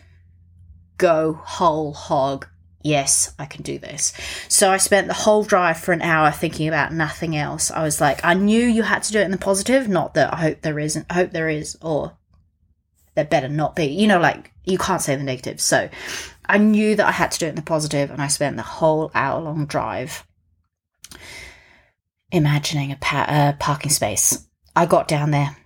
go 0.98 1.34
whole 1.34 1.94
hog. 1.94 2.48
Yes, 2.86 3.34
I 3.40 3.46
can 3.46 3.64
do 3.64 3.80
this. 3.80 4.14
So 4.48 4.70
I 4.70 4.78
spent 4.78 5.08
the 5.08 5.16
whole 5.16 5.44
drive 5.44 5.80
for 5.80 5.92
an 5.92 6.04
hour 6.04 6.30
thinking 6.30 6.68
about 6.68 6.94
nothing 6.94 7.36
else. 7.36 7.72
I 7.72 7.82
was 7.82 8.00
like, 8.00 8.24
I 8.24 8.36
knew 8.36 8.64
you 8.64 8.84
had 8.84 9.02
to 9.02 9.12
do 9.12 9.20
it 9.20 9.26
in 9.26 9.32
the 9.32 9.40
positive, 9.40 9.90
not 9.90 10.14
that 10.14 10.32
I 10.32 10.38
hope 10.38 10.62
there 10.62 10.78
isn't, 10.78 11.08
I 11.10 11.16
hope 11.16 11.32
there 11.32 11.50
is, 11.50 11.76
or 11.82 12.16
there 13.16 13.26
better 13.26 13.50
not 13.50 13.76
be. 13.76 13.86
You 13.86 14.06
know, 14.06 14.20
like 14.20 14.52
you 14.66 14.78
can't 14.78 15.02
say 15.02 15.16
the 15.16 15.24
negative. 15.24 15.60
So 15.60 15.90
I 16.46 16.60
knew 16.60 16.96
that 16.96 17.08
I 17.08 17.12
had 17.12 17.32
to 17.32 17.40
do 17.40 17.48
it 17.48 17.50
in 17.50 17.56
the 17.56 17.64
positive, 17.64 18.12
and 18.12 18.22
I 18.22 18.28
spent 18.28 18.56
the 18.56 18.62
whole 18.62 19.10
hour 19.16 19.42
long 19.42 19.66
drive 19.66 20.24
imagining 22.32 22.92
a, 22.92 22.98
pa- 22.98 23.26
a 23.28 23.58
parking 23.60 23.90
space. 23.90 24.46
I 24.76 24.86
got 24.86 25.08
down 25.08 25.32
there, 25.32 25.58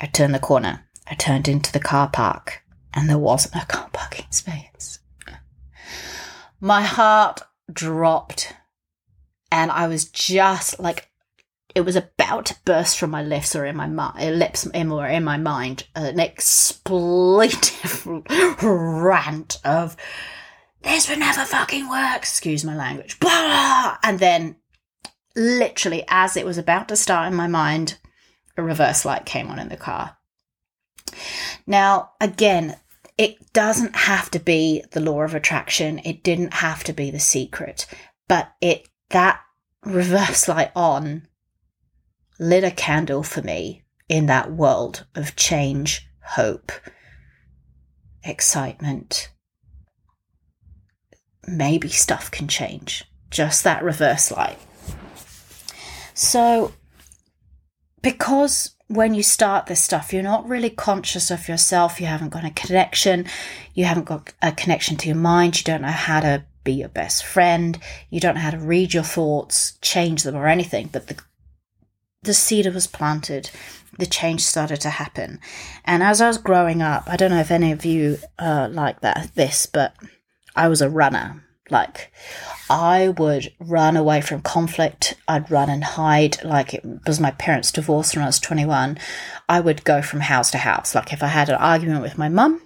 I 0.00 0.04
turned 0.04 0.34
the 0.34 0.38
corner, 0.38 0.86
I 1.10 1.14
turned 1.14 1.48
into 1.48 1.72
the 1.72 1.80
car 1.80 2.10
park, 2.10 2.62
and 2.92 3.08
there 3.08 3.16
wasn't 3.16 3.62
a 3.62 3.64
car 3.64 3.88
parking 3.90 4.26
space. 4.30 4.87
My 6.60 6.82
heart 6.82 7.42
dropped, 7.72 8.54
and 9.50 9.70
I 9.70 9.86
was 9.86 10.06
just 10.06 10.80
like, 10.80 11.08
it 11.74 11.82
was 11.82 11.96
about 11.96 12.46
to 12.46 12.56
burst 12.64 12.98
from 12.98 13.10
my 13.10 13.22
lips 13.22 13.54
or 13.54 13.64
in 13.64 13.76
my 13.76 13.86
mi- 13.86 14.26
uh, 14.26 14.30
lips 14.30 14.66
or 14.66 15.06
in 15.06 15.24
my 15.24 15.36
mind 15.36 15.86
an 15.94 16.18
expletive 16.18 18.06
rant 18.62 19.58
of 19.64 19.96
this 20.82 21.08
would 21.08 21.18
never 21.18 21.44
fucking 21.44 21.88
work 21.88 22.16
excuse 22.16 22.64
my 22.64 22.74
language 22.74 23.20
blah 23.20 23.96
and 24.02 24.18
then 24.18 24.56
literally 25.36 26.04
as 26.08 26.36
it 26.36 26.46
was 26.46 26.58
about 26.58 26.88
to 26.88 26.96
start 26.96 27.28
in 27.28 27.34
my 27.34 27.46
mind 27.46 27.98
a 28.58 28.62
reverse 28.62 29.04
light 29.04 29.24
came 29.24 29.48
on 29.48 29.58
in 29.58 29.68
the 29.68 29.76
car. 29.76 30.16
Now 31.66 32.10
again 32.20 32.76
it 33.18 33.52
doesn't 33.52 33.94
have 33.94 34.30
to 34.30 34.38
be 34.38 34.82
the 34.92 35.00
law 35.00 35.22
of 35.22 35.34
attraction 35.34 36.00
it 36.04 36.22
didn't 36.22 36.54
have 36.54 36.82
to 36.84 36.92
be 36.92 37.10
the 37.10 37.20
secret 37.20 37.86
but 38.28 38.52
it 38.60 38.88
that 39.10 39.40
reverse 39.84 40.48
light 40.48 40.70
on 40.74 41.26
lit 42.38 42.64
a 42.64 42.70
candle 42.70 43.22
for 43.22 43.42
me 43.42 43.82
in 44.08 44.26
that 44.26 44.52
world 44.52 45.06
of 45.14 45.36
change, 45.36 46.08
hope, 46.22 46.72
excitement. 48.22 49.30
Maybe 51.46 51.88
stuff 51.88 52.30
can 52.30 52.48
change. 52.48 53.04
Just 53.30 53.64
that 53.64 53.82
reverse 53.82 54.30
light. 54.30 54.58
So, 56.14 56.72
because 58.02 58.74
when 58.88 59.14
you 59.14 59.22
start 59.22 59.66
this 59.66 59.82
stuff, 59.82 60.12
you're 60.12 60.22
not 60.22 60.48
really 60.48 60.70
conscious 60.70 61.30
of 61.30 61.46
yourself, 61.46 62.00
you 62.00 62.06
haven't 62.06 62.30
got 62.30 62.44
a 62.44 62.50
connection, 62.50 63.26
you 63.74 63.84
haven't 63.84 64.04
got 64.04 64.32
a 64.42 64.50
connection 64.50 64.96
to 64.96 65.08
your 65.08 65.16
mind, 65.16 65.58
you 65.58 65.64
don't 65.64 65.82
know 65.82 65.88
how 65.88 66.20
to 66.20 66.44
be 66.64 66.72
your 66.72 66.88
best 66.88 67.24
friend, 67.24 67.78
you 68.10 68.18
don't 68.18 68.34
know 68.34 68.40
how 68.40 68.50
to 68.50 68.58
read 68.58 68.94
your 68.94 69.02
thoughts, 69.02 69.78
change 69.82 70.22
them, 70.22 70.34
or 70.34 70.48
anything. 70.48 70.88
But 70.92 71.06
the 71.06 71.20
the 72.22 72.34
seed 72.34 72.66
was 72.74 72.86
planted, 72.88 73.50
the 73.98 74.06
change 74.06 74.40
started 74.40 74.80
to 74.80 74.90
happen. 74.90 75.38
And 75.84 76.02
as 76.02 76.20
I 76.20 76.26
was 76.26 76.38
growing 76.38 76.82
up, 76.82 77.04
I 77.06 77.16
don't 77.16 77.30
know 77.30 77.40
if 77.40 77.50
any 77.50 77.70
of 77.70 77.84
you 77.84 78.18
uh, 78.38 78.68
like 78.70 79.00
that, 79.00 79.30
this, 79.34 79.66
but 79.66 79.94
I 80.56 80.66
was 80.68 80.82
a 80.82 80.90
runner. 80.90 81.44
Like, 81.70 82.12
I 82.70 83.08
would 83.08 83.52
run 83.58 83.96
away 83.96 84.20
from 84.20 84.42
conflict. 84.42 85.14
I'd 85.26 85.50
run 85.50 85.70
and 85.70 85.84
hide. 85.84 86.42
Like, 86.44 86.74
it 86.74 86.84
was 87.06 87.20
my 87.20 87.32
parents' 87.32 87.72
divorce 87.72 88.14
when 88.14 88.22
I 88.22 88.28
was 88.28 88.40
21. 88.40 88.98
I 89.48 89.60
would 89.60 89.84
go 89.84 90.02
from 90.02 90.20
house 90.20 90.50
to 90.52 90.58
house. 90.58 90.94
Like, 90.94 91.12
if 91.12 91.22
I 91.22 91.28
had 91.28 91.48
an 91.48 91.56
argument 91.56 92.02
with 92.02 92.18
my 92.18 92.28
mum, 92.28 92.62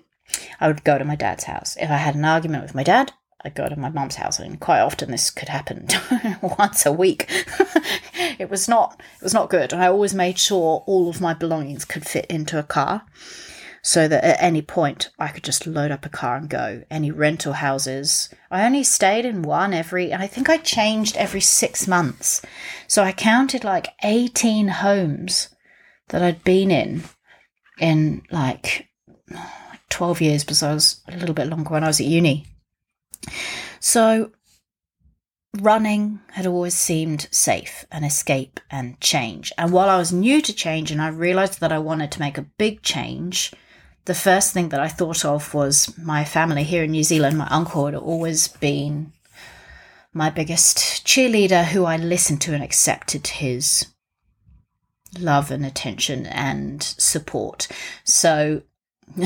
I 0.60 0.68
would 0.68 0.84
go 0.84 0.98
to 0.98 1.04
my 1.04 1.16
dad's 1.16 1.44
house. 1.44 1.76
If 1.80 1.90
I 1.90 1.96
had 1.96 2.14
an 2.14 2.24
argument 2.24 2.62
with 2.62 2.74
my 2.74 2.82
dad, 2.82 3.12
I'd 3.44 3.54
go 3.54 3.68
to 3.68 3.78
my 3.78 3.88
mum's 3.88 4.16
house, 4.16 4.38
and 4.38 4.60
quite 4.60 4.80
often 4.80 5.10
this 5.10 5.30
could 5.30 5.48
happen 5.48 5.88
once 6.58 6.86
a 6.86 6.92
week. 6.92 7.26
it 8.38 8.48
was 8.48 8.68
not 8.68 9.00
it 9.16 9.24
was 9.24 9.34
not 9.34 9.50
good, 9.50 9.72
and 9.72 9.82
I 9.82 9.88
always 9.88 10.14
made 10.14 10.38
sure 10.38 10.84
all 10.86 11.08
of 11.08 11.20
my 11.20 11.34
belongings 11.34 11.84
could 11.84 12.06
fit 12.06 12.26
into 12.26 12.58
a 12.58 12.62
car. 12.62 13.02
So 13.82 14.06
that 14.06 14.22
at 14.22 14.40
any 14.40 14.62
point 14.62 15.10
I 15.18 15.28
could 15.28 15.42
just 15.42 15.66
load 15.66 15.90
up 15.90 16.06
a 16.06 16.08
car 16.08 16.36
and 16.36 16.48
go. 16.48 16.84
Any 16.88 17.10
rental 17.10 17.54
houses. 17.54 18.30
I 18.50 18.64
only 18.64 18.84
stayed 18.84 19.24
in 19.24 19.42
one 19.42 19.74
every, 19.74 20.12
and 20.12 20.22
I 20.22 20.28
think 20.28 20.48
I 20.48 20.56
changed 20.56 21.16
every 21.16 21.40
six 21.40 21.88
months. 21.88 22.42
So 22.86 23.02
I 23.02 23.12
counted 23.12 23.64
like 23.64 23.88
18 24.04 24.68
homes 24.68 25.48
that 26.08 26.22
I'd 26.22 26.44
been 26.44 26.70
in 26.70 27.02
in 27.80 28.22
like 28.30 28.88
12 29.90 30.20
years 30.20 30.44
because 30.44 30.62
I 30.62 30.72
was 30.72 31.00
a 31.08 31.16
little 31.16 31.34
bit 31.34 31.48
longer 31.48 31.70
when 31.70 31.84
I 31.84 31.88
was 31.88 32.00
at 32.00 32.06
uni. 32.06 32.46
So 33.80 34.30
running 35.60 36.20
had 36.30 36.46
always 36.46 36.74
seemed 36.74 37.28
safe 37.30 37.84
and 37.90 38.04
escape 38.04 38.60
and 38.70 39.00
change. 39.00 39.52
And 39.58 39.72
while 39.72 39.88
I 39.88 39.98
was 39.98 40.12
new 40.12 40.40
to 40.40 40.52
change 40.52 40.92
and 40.92 41.02
I 41.02 41.08
realized 41.08 41.60
that 41.60 41.72
I 41.72 41.78
wanted 41.78 42.12
to 42.12 42.20
make 42.20 42.38
a 42.38 42.46
big 42.58 42.82
change, 42.82 43.52
the 44.04 44.14
first 44.14 44.52
thing 44.52 44.70
that 44.70 44.80
I 44.80 44.88
thought 44.88 45.24
of 45.24 45.54
was 45.54 45.96
my 45.96 46.24
family 46.24 46.64
here 46.64 46.84
in 46.84 46.90
New 46.90 47.04
Zealand. 47.04 47.38
My 47.38 47.46
uncle 47.48 47.86
had 47.86 47.94
always 47.94 48.48
been 48.48 49.12
my 50.12 50.28
biggest 50.28 51.06
cheerleader 51.06 51.64
who 51.64 51.84
I 51.84 51.96
listened 51.96 52.40
to 52.42 52.54
and 52.54 52.62
accepted 52.62 53.26
his 53.26 53.86
love 55.18 55.50
and 55.50 55.64
attention 55.64 56.26
and 56.26 56.82
support. 56.82 57.68
So 58.04 58.62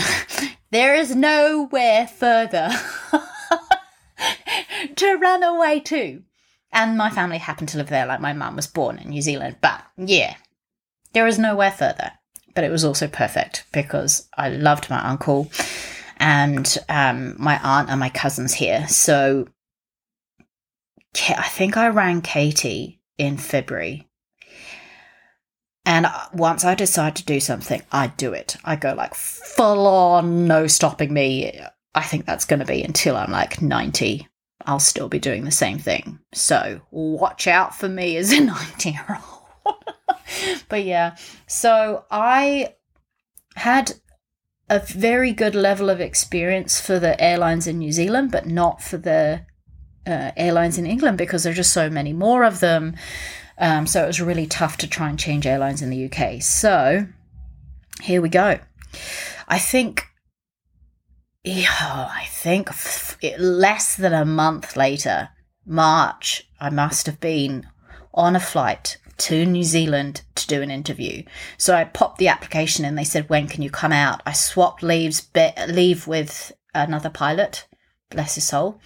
there 0.71 0.95
is 0.95 1.17
nowhere 1.17 2.07
further 2.07 2.71
to 4.97 5.15
run 5.17 5.43
away 5.43 5.81
to. 5.81 6.23
And 6.73 6.99
my 6.99 7.11
family 7.11 7.39
happened 7.39 7.71
to 7.71 7.79
live 7.79 7.89
there, 7.89 8.07
like 8.07 8.21
my 8.21 8.35
mum 8.35 8.57
was 8.57 8.67
born 8.67 8.99
in 8.99 9.09
New 9.09 9.23
Zealand. 9.23 9.57
But 9.63 9.83
yeah, 9.97 10.37
there 11.13 11.27
is 11.27 11.39
nowhere 11.39 11.71
further. 11.71 12.13
But 12.57 12.65
it 12.65 12.71
was 12.71 12.85
also 12.85 13.07
perfect 13.07 13.65
because 13.73 14.29
I 14.37 14.49
loved 14.49 14.91
my 14.91 14.99
uncle 14.99 15.49
and 16.17 16.77
um, 16.89 17.37
my 17.39 17.61
aunt 17.63 17.89
and 17.91 18.01
my 18.01 18.09
cousins 18.09 18.55
here. 18.55 18.89
So 18.89 19.47
I 21.29 21.49
think 21.49 21.77
I 21.77 21.89
rang 21.89 22.23
Katie 22.23 23.01
in 23.19 23.37
February. 23.37 24.09
And 25.85 26.07
once 26.33 26.65
I 26.65 26.75
decide 26.75 27.15
to 27.17 27.25
do 27.25 27.39
something, 27.39 27.81
I 27.93 28.09
do 28.09 28.33
it. 28.33 28.57
I 28.65 28.75
go 28.75 28.93
like 28.95 29.15
full 29.15 29.87
on, 29.87 30.49
no 30.49 30.67
stopping 30.67 31.13
me. 31.13 31.61
I 31.95 32.03
think 32.03 32.27
that's 32.27 32.45
going 32.45 32.59
to 32.59 32.67
be 32.67 32.83
until 32.83 33.17
I'm 33.17 33.31
like 33.31 33.63
90. 33.63 34.27
I'll 34.67 34.81
still 34.81 35.09
be 35.09 35.21
doing 35.21 35.45
the 35.45 35.53
same 35.53 35.79
thing. 35.79 36.19
So 36.35 36.81
watch 36.91 37.47
out 37.47 37.75
for 37.75 37.89
me 37.89 38.17
as 38.17 38.33
a 38.33 38.41
90 38.45 38.91
year 38.91 39.07
old. 39.09 39.36
but 40.69 40.85
yeah, 40.85 41.17
so 41.47 42.05
I 42.11 42.75
had 43.55 43.95
a 44.69 44.81
very 44.81 45.33
good 45.33 45.55
level 45.55 45.89
of 45.89 46.01
experience 46.01 46.81
for 46.81 46.99
the 46.99 47.21
airlines 47.23 47.67
in 47.67 47.79
New 47.79 47.93
Zealand, 47.93 48.33
but 48.33 48.47
not 48.47 48.83
for 48.83 48.97
the 48.99 49.47
uh, 50.07 50.31
airlines 50.37 50.79
in 50.79 50.87
England 50.87 51.19
because 51.19 51.43
there 51.43 51.53
are 51.53 51.57
just 51.57 51.73
so 51.73 51.89
many 51.89 52.13
more 52.13 52.45
of 52.45 52.61
them. 52.61 52.97
Um, 53.59 53.87
so 53.87 54.03
it 54.03 54.07
was 54.07 54.21
really 54.21 54.47
tough 54.47 54.77
to 54.79 54.89
try 54.89 55.09
and 55.09 55.19
change 55.19 55.47
airlines 55.47 55.83
in 55.83 55.91
the 55.91 56.11
UK. 56.11 56.43
So 56.43 57.07
here 58.03 58.21
we 58.21 58.29
go. 58.29 58.59
I 59.49 59.59
think 59.59 60.07
yeah, 61.45 62.09
I 62.11 62.25
think 62.29 62.71
f- 62.71 63.19
less 63.39 63.95
than 63.95 64.13
a 64.13 64.25
month 64.25 64.77
later, 64.77 65.29
March, 65.65 66.51
I 66.61 66.71
must 66.71 67.07
have 67.07 67.21
been 67.21 67.69
on 68.13 68.35
a 68.35 68.41
flight 68.41 68.99
to 69.19 69.47
New 69.47 69.63
Zealand 69.63 70.23
to 70.35 70.47
do 70.47 70.63
an 70.63 70.71
interview. 70.71 71.23
So 71.59 71.75
I 71.75 71.85
popped 71.85 72.19
the 72.19 72.29
application 72.29 72.85
and 72.85 72.97
they 72.97 73.05
said, 73.05 73.29
"When 73.29 73.49
can 73.49 73.63
you 73.63 73.71
come 73.71 73.93
out?" 73.93 74.23
I 74.27 74.33
swapped 74.33 74.83
leaves 74.83 75.21
be- 75.21 75.53
leave 75.69 76.07
with 76.07 76.53
another 76.75 77.11
pilot, 77.11 77.67
bless 78.11 78.35
his 78.35 78.45
soul. 78.45 78.81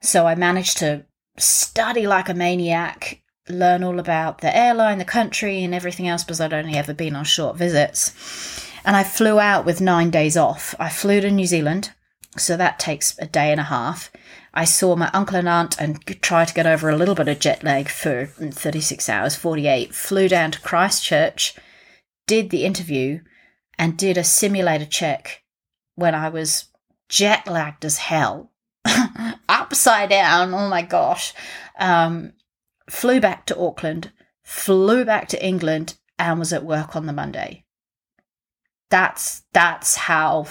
So 0.00 0.26
I 0.26 0.34
managed 0.34 0.78
to 0.78 1.04
study 1.36 2.06
like 2.06 2.28
a 2.28 2.34
maniac, 2.34 3.20
learn 3.48 3.84
all 3.84 3.98
about 3.98 4.40
the 4.40 4.54
airline, 4.56 4.98
the 4.98 5.04
country, 5.04 5.62
and 5.62 5.74
everything 5.74 6.08
else 6.08 6.24
because 6.24 6.40
I'd 6.40 6.52
only 6.52 6.76
ever 6.76 6.94
been 6.94 7.16
on 7.16 7.24
short 7.24 7.56
visits 7.56 8.12
and 8.84 8.96
I 8.96 9.02
flew 9.02 9.38
out 9.38 9.64
with 9.64 9.80
nine 9.80 10.10
days 10.10 10.36
off. 10.36 10.74
I 10.78 10.88
flew 10.88 11.20
to 11.20 11.30
New 11.30 11.46
Zealand, 11.46 11.92
so 12.36 12.56
that 12.56 12.78
takes 12.78 13.18
a 13.18 13.26
day 13.26 13.50
and 13.50 13.60
a 13.60 13.64
half. 13.64 14.10
I 14.52 14.64
saw 14.64 14.96
my 14.96 15.10
uncle 15.12 15.36
and 15.36 15.48
aunt 15.48 15.80
and 15.80 16.04
tried 16.22 16.48
to 16.48 16.54
get 16.54 16.66
over 16.66 16.88
a 16.88 16.96
little 16.96 17.14
bit 17.14 17.28
of 17.28 17.38
jet 17.38 17.62
lag 17.62 17.88
for 17.88 18.26
36 18.26 19.08
hours, 19.08 19.36
48. 19.36 19.94
Flew 19.94 20.28
down 20.28 20.50
to 20.50 20.60
Christchurch, 20.60 21.54
did 22.26 22.50
the 22.50 22.64
interview, 22.64 23.20
and 23.78 23.96
did 23.96 24.18
a 24.18 24.24
simulator 24.24 24.86
check 24.86 25.42
when 25.94 26.14
I 26.14 26.28
was 26.28 26.66
jet 27.08 27.46
lagged 27.46 27.84
as 27.84 27.98
hell. 27.98 28.50
Upside 29.48 30.10
down, 30.10 30.52
oh 30.52 30.68
my 30.68 30.82
gosh. 30.82 31.32
Um, 31.78 32.32
flew 32.88 33.20
back 33.20 33.46
to 33.46 33.58
Auckland, 33.58 34.12
flew 34.42 35.04
back 35.04 35.28
to 35.28 35.44
England, 35.44 35.96
and 36.18 36.38
was 36.38 36.52
at 36.52 36.64
work 36.64 36.96
on 36.96 37.06
the 37.06 37.12
Monday 37.12 37.64
that's 38.90 39.44
that's 39.52 39.96
how 39.96 40.46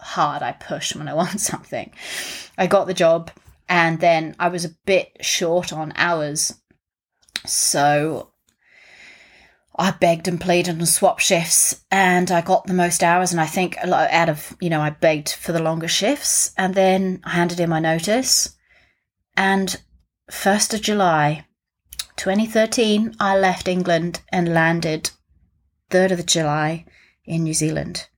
hard 0.00 0.42
I 0.42 0.52
push 0.52 0.94
when 0.94 1.08
I 1.08 1.14
want 1.20 1.40
something. 1.40 1.92
I 2.58 2.66
got 2.66 2.86
the 2.86 2.94
job 2.94 3.30
and 3.68 4.00
then 4.00 4.34
I 4.38 4.48
was 4.48 4.64
a 4.64 4.74
bit 4.84 5.16
short 5.20 5.72
on 5.72 5.92
hours. 5.96 6.54
So 7.46 8.32
I 9.76 9.92
begged 9.92 10.28
and 10.28 10.40
pleaded 10.40 10.76
and 10.76 10.88
swapped 10.88 11.22
shifts 11.22 11.84
and 11.90 12.30
I 12.30 12.42
got 12.42 12.66
the 12.66 12.74
most 12.74 13.02
hours 13.02 13.32
and 13.32 13.40
I 13.40 13.46
think 13.46 13.78
out 13.78 14.28
of, 14.28 14.56
you 14.60 14.68
know, 14.68 14.80
I 14.80 14.90
begged 14.90 15.32
for 15.32 15.52
the 15.52 15.62
longer 15.62 15.88
shifts 15.88 16.52
and 16.58 16.74
then 16.74 17.20
I 17.24 17.30
handed 17.30 17.60
in 17.60 17.70
my 17.70 17.80
notice 17.80 18.56
and 19.36 19.80
1st 20.30 20.74
of 20.74 20.82
July 20.82 21.46
2013 22.16 23.16
I 23.18 23.38
left 23.38 23.66
England 23.66 24.20
and 24.30 24.52
landed 24.52 25.10
3rd 25.90 26.12
of 26.12 26.26
July 26.26 26.84
in 27.24 27.44
New 27.44 27.54
Zealand. 27.54 28.09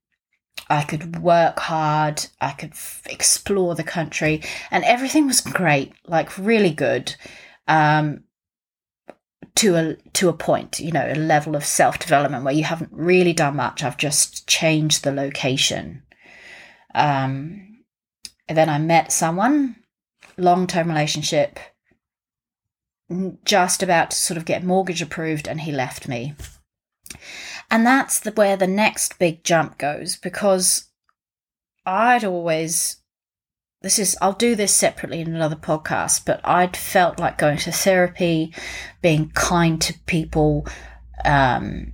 I 0.69 0.85
could 0.85 1.21
work 1.21 1.59
hard, 1.59 2.27
I 2.41 2.53
could 2.53 2.71
f- 2.71 3.03
explore 3.09 3.75
the 3.75 3.83
country, 3.83 4.43
and 4.71 4.85
everything 4.85 5.27
was 5.27 5.41
great, 5.41 5.93
like 6.07 6.37
really 6.39 6.71
good. 6.71 7.15
Um, 7.69 8.25
to 9.55 9.75
a 9.75 9.97
to 10.15 10.29
a 10.29 10.33
point, 10.33 10.81
you 10.81 10.93
know, 10.93 11.07
a 11.07 11.15
level 11.15 11.57
of 11.57 11.65
self 11.65 11.99
development 11.99 12.45
where 12.45 12.55
you 12.55 12.65
haven't 12.65 12.91
really 12.93 13.33
done 13.33 13.57
much. 13.57 13.83
I've 13.83 13.97
just 13.97 14.47
changed 14.47 15.05
the 15.05 15.13
location. 15.13 16.03
Um, 16.95 17.85
and 18.49 18.57
then 18.57 18.69
I 18.69 18.79
met 18.79 19.13
someone, 19.13 19.77
long 20.37 20.67
term 20.67 20.89
relationship, 20.89 21.59
just 23.45 23.83
about 23.83 24.11
to 24.13 24.17
sort 24.17 24.39
of 24.39 24.45
get 24.45 24.65
mortgage 24.65 25.03
approved, 25.03 25.49
and 25.49 25.61
he 25.61 25.73
left 25.73 26.09
me. 26.09 26.35
And 27.73 27.87
that's 27.87 28.21
the, 28.21 28.33
where 28.33 28.59
the 28.59 28.67
next 28.67 29.19
big 29.19 29.43
jump 29.45 29.79
goes 29.79 30.17
because 30.17 30.91
I'd 31.87 32.23
always 32.23 32.99
this 33.81 33.99
is 33.99 34.17
I'll 34.21 34.35
do 34.35 34.55
this 34.55 34.75
separately 34.75 35.21
in 35.21 35.35
another 35.35 35.57
podcast, 35.57 36.25
but 36.27 36.41
I'd 36.45 36.77
felt 36.77 37.19
like 37.19 37.39
going 37.39 37.57
to 37.59 37.73
therapy, 37.73 38.55
being 39.01 39.31
kind 39.31 39.81
to 39.81 39.95
people, 40.07 40.67
um, 41.25 41.93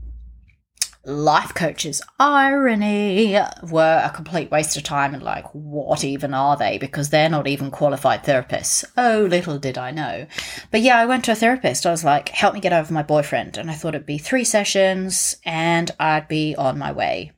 life 1.08 1.54
coaches, 1.54 2.02
irony, 2.18 3.38
were 3.62 4.02
a 4.04 4.10
complete 4.10 4.50
waste 4.50 4.76
of 4.76 4.82
time 4.82 5.14
and 5.14 5.22
like, 5.22 5.46
what 5.52 6.04
even 6.04 6.34
are 6.34 6.56
they? 6.56 6.76
Because 6.76 7.08
they're 7.08 7.30
not 7.30 7.48
even 7.48 7.70
qualified 7.70 8.24
therapists. 8.24 8.84
Oh, 8.96 9.26
little 9.28 9.58
did 9.58 9.78
I 9.78 9.90
know. 9.90 10.26
But 10.70 10.82
yeah, 10.82 10.98
I 10.98 11.06
went 11.06 11.24
to 11.24 11.32
a 11.32 11.34
therapist. 11.34 11.86
I 11.86 11.90
was 11.90 12.04
like, 12.04 12.28
help 12.28 12.52
me 12.52 12.60
get 12.60 12.74
over 12.74 12.92
my 12.92 13.02
boyfriend. 13.02 13.56
And 13.56 13.70
I 13.70 13.74
thought 13.74 13.94
it'd 13.94 14.06
be 14.06 14.18
three 14.18 14.44
sessions 14.44 15.36
and 15.44 15.90
I'd 15.98 16.28
be 16.28 16.54
on 16.56 16.78
my 16.78 16.92
way. 16.92 17.32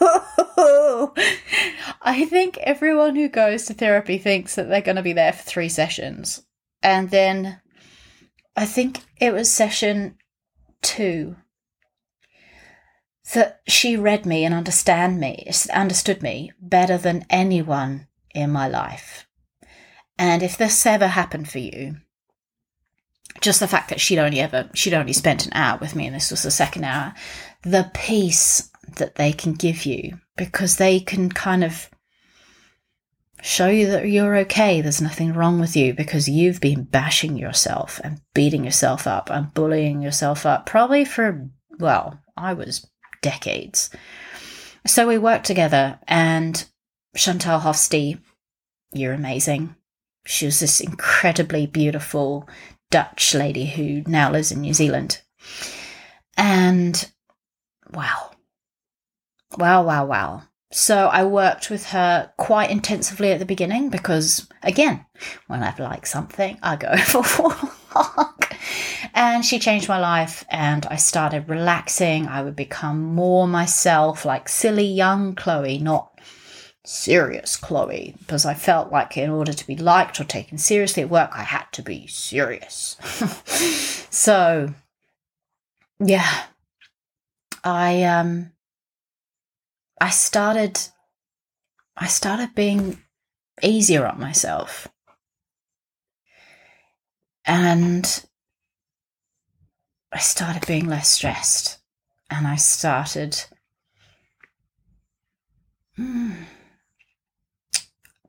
I 2.00 2.26
think 2.28 2.56
everyone 2.58 3.16
who 3.16 3.28
goes 3.28 3.66
to 3.66 3.74
therapy 3.74 4.16
thinks 4.16 4.54
that 4.54 4.68
they're 4.68 4.80
going 4.80 4.96
to 4.96 5.02
be 5.02 5.12
there 5.12 5.34
for 5.34 5.42
three 5.42 5.68
sessions. 5.68 6.42
And 6.82 7.10
then 7.10 7.60
I 8.56 8.64
think 8.64 9.00
it 9.20 9.34
was 9.34 9.50
session 9.50 10.16
two 10.80 11.36
that 13.34 13.60
she 13.66 13.96
read 13.96 14.26
me 14.26 14.44
and 14.44 14.54
understand 14.54 15.20
me, 15.20 15.48
understood 15.72 16.22
me 16.22 16.52
better 16.60 16.98
than 16.98 17.24
anyone 17.30 18.06
in 18.34 18.50
my 18.50 18.68
life. 18.68 19.26
And 20.18 20.42
if 20.42 20.56
this 20.56 20.84
ever 20.86 21.08
happened 21.08 21.48
for 21.48 21.58
you, 21.58 21.96
just 23.40 23.60
the 23.60 23.68
fact 23.68 23.88
that 23.88 24.00
she'd 24.00 24.18
only 24.18 24.40
ever 24.40 24.68
she'd 24.74 24.94
only 24.94 25.12
spent 25.12 25.46
an 25.46 25.52
hour 25.54 25.78
with 25.78 25.96
me 25.96 26.06
and 26.06 26.14
this 26.14 26.30
was 26.30 26.42
the 26.42 26.50
second 26.50 26.84
hour, 26.84 27.14
the 27.62 27.90
peace 27.94 28.70
that 28.96 29.14
they 29.14 29.32
can 29.32 29.54
give 29.54 29.86
you 29.86 30.18
because 30.36 30.76
they 30.76 31.00
can 31.00 31.30
kind 31.30 31.64
of 31.64 31.88
show 33.42 33.68
you 33.68 33.88
that 33.90 34.08
you're 34.08 34.36
okay. 34.36 34.80
There's 34.80 35.00
nothing 35.00 35.32
wrong 35.32 35.58
with 35.58 35.76
you 35.76 35.94
because 35.94 36.28
you've 36.28 36.60
been 36.60 36.84
bashing 36.84 37.36
yourself 37.36 38.00
and 38.04 38.20
beating 38.34 38.64
yourself 38.64 39.06
up 39.06 39.30
and 39.30 39.52
bullying 39.54 40.00
yourself 40.00 40.46
up, 40.46 40.66
probably 40.66 41.04
for, 41.04 41.48
well, 41.78 42.20
I 42.36 42.54
was 42.54 42.86
decades. 43.22 43.90
So 44.86 45.08
we 45.08 45.16
worked 45.16 45.46
together, 45.46 45.98
and 46.06 46.64
Chantal 47.16 47.60
Hofste, 47.60 48.18
you're 48.92 49.14
amazing. 49.14 49.74
She 50.26 50.44
was 50.44 50.60
this 50.60 50.80
incredibly 50.80 51.66
beautiful 51.66 52.48
Dutch 52.90 53.34
lady 53.34 53.66
who 53.66 54.02
now 54.06 54.30
lives 54.30 54.52
in 54.52 54.60
New 54.60 54.74
Zealand. 54.74 55.22
And 56.36 57.10
wow. 57.92 58.32
Wow, 59.56 59.84
wow, 59.84 60.04
wow. 60.04 60.42
So 60.72 61.08
I 61.08 61.24
worked 61.24 61.70
with 61.70 61.86
her 61.86 62.32
quite 62.38 62.70
intensively 62.70 63.30
at 63.30 63.38
the 63.38 63.44
beginning 63.44 63.90
because, 63.90 64.48
again, 64.62 65.04
when 65.46 65.62
I 65.62 65.74
like 65.78 66.06
something, 66.06 66.58
I 66.62 66.76
go 66.76 66.96
for 66.98 67.22
a 67.24 67.70
walk. 67.94 68.56
And 69.14 69.44
she 69.44 69.58
changed 69.58 69.88
my 69.88 69.98
life, 69.98 70.44
and 70.48 70.86
I 70.86 70.96
started 70.96 71.48
relaxing. 71.48 72.26
I 72.26 72.42
would 72.42 72.56
become 72.56 73.02
more 73.14 73.46
myself, 73.46 74.24
like 74.24 74.48
silly 74.48 74.86
young 74.86 75.34
Chloe, 75.34 75.78
not 75.78 76.18
serious 76.84 77.56
Chloe, 77.56 78.14
because 78.18 78.44
I 78.46 78.54
felt 78.54 78.90
like 78.90 79.16
in 79.16 79.30
order 79.30 79.52
to 79.52 79.66
be 79.66 79.76
liked 79.76 80.18
or 80.20 80.24
taken 80.24 80.58
seriously 80.58 81.02
at 81.02 81.10
work, 81.10 81.30
I 81.34 81.42
had 81.42 81.66
to 81.72 81.82
be 81.82 82.06
serious. 82.06 82.96
so, 84.10 84.72
yeah, 86.00 86.44
I 87.62 88.02
um 88.04 88.52
I 90.00 90.10
started 90.10 90.80
I 91.96 92.06
started 92.06 92.54
being 92.54 92.98
easier 93.62 94.06
on 94.06 94.18
myself. 94.18 94.88
And 97.44 98.24
I 100.12 100.18
started 100.18 100.66
being 100.66 100.88
less 100.88 101.10
stressed. 101.10 101.78
And 102.30 102.46
I 102.46 102.56
started. 102.56 103.44
Hmm, 105.96 106.32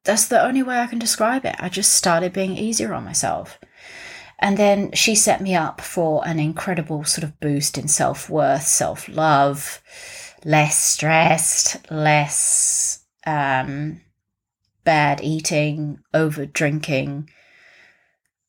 that's 0.03 0.27
the 0.27 0.43
only 0.43 0.63
way 0.63 0.79
I 0.79 0.87
can 0.87 0.99
describe 0.99 1.45
it. 1.45 1.55
I 1.59 1.69
just 1.69 1.93
started 1.93 2.33
being 2.33 2.57
easier 2.57 2.93
on 2.93 3.05
myself. 3.05 3.57
And 4.39 4.57
then 4.57 4.91
she 4.91 5.15
set 5.15 5.41
me 5.41 5.55
up 5.55 5.79
for 5.79 6.27
an 6.27 6.39
incredible 6.39 7.05
sort 7.05 7.23
of 7.23 7.39
boost 7.39 7.77
in 7.77 7.87
self 7.87 8.29
worth, 8.29 8.63
self 8.63 9.07
love, 9.07 9.81
less 10.43 10.77
stressed, 10.77 11.89
less 11.89 13.05
um, 13.25 14.01
bad 14.83 15.21
eating, 15.23 15.99
over 16.13 16.45
drinking. 16.45 17.29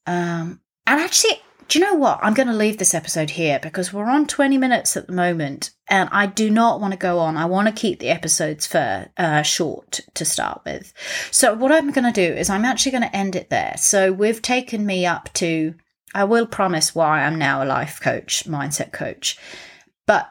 Um, 0.06 0.60
and 0.86 1.00
actually, 1.00 1.40
do 1.68 1.78
you 1.78 1.84
know 1.84 1.94
what? 1.94 2.18
I'm 2.22 2.34
going 2.34 2.48
to 2.48 2.54
leave 2.54 2.78
this 2.78 2.94
episode 2.94 3.30
here 3.30 3.58
because 3.62 3.92
we're 3.92 4.04
on 4.04 4.26
20 4.26 4.58
minutes 4.58 4.96
at 4.96 5.06
the 5.06 5.12
moment 5.12 5.70
and 5.88 6.08
I 6.12 6.26
do 6.26 6.50
not 6.50 6.80
want 6.80 6.92
to 6.92 6.98
go 6.98 7.18
on. 7.18 7.36
I 7.36 7.46
want 7.46 7.68
to 7.68 7.80
keep 7.80 7.98
the 7.98 8.10
episodes 8.10 8.66
for 8.66 9.06
uh, 9.16 9.42
short 9.42 10.00
to 10.14 10.24
start 10.24 10.62
with. 10.64 10.92
So, 11.30 11.54
what 11.54 11.72
I'm 11.72 11.90
going 11.90 12.12
to 12.12 12.28
do 12.28 12.34
is 12.34 12.50
I'm 12.50 12.64
actually 12.64 12.92
going 12.92 13.02
to 13.02 13.16
end 13.16 13.36
it 13.36 13.50
there. 13.50 13.74
So, 13.78 14.12
we've 14.12 14.42
taken 14.42 14.84
me 14.84 15.06
up 15.06 15.32
to, 15.34 15.74
I 16.14 16.24
will 16.24 16.46
promise 16.46 16.94
why 16.94 17.22
I'm 17.22 17.38
now 17.38 17.62
a 17.62 17.66
life 17.66 18.00
coach, 18.00 18.44
mindset 18.44 18.92
coach. 18.92 19.38
But 20.06 20.30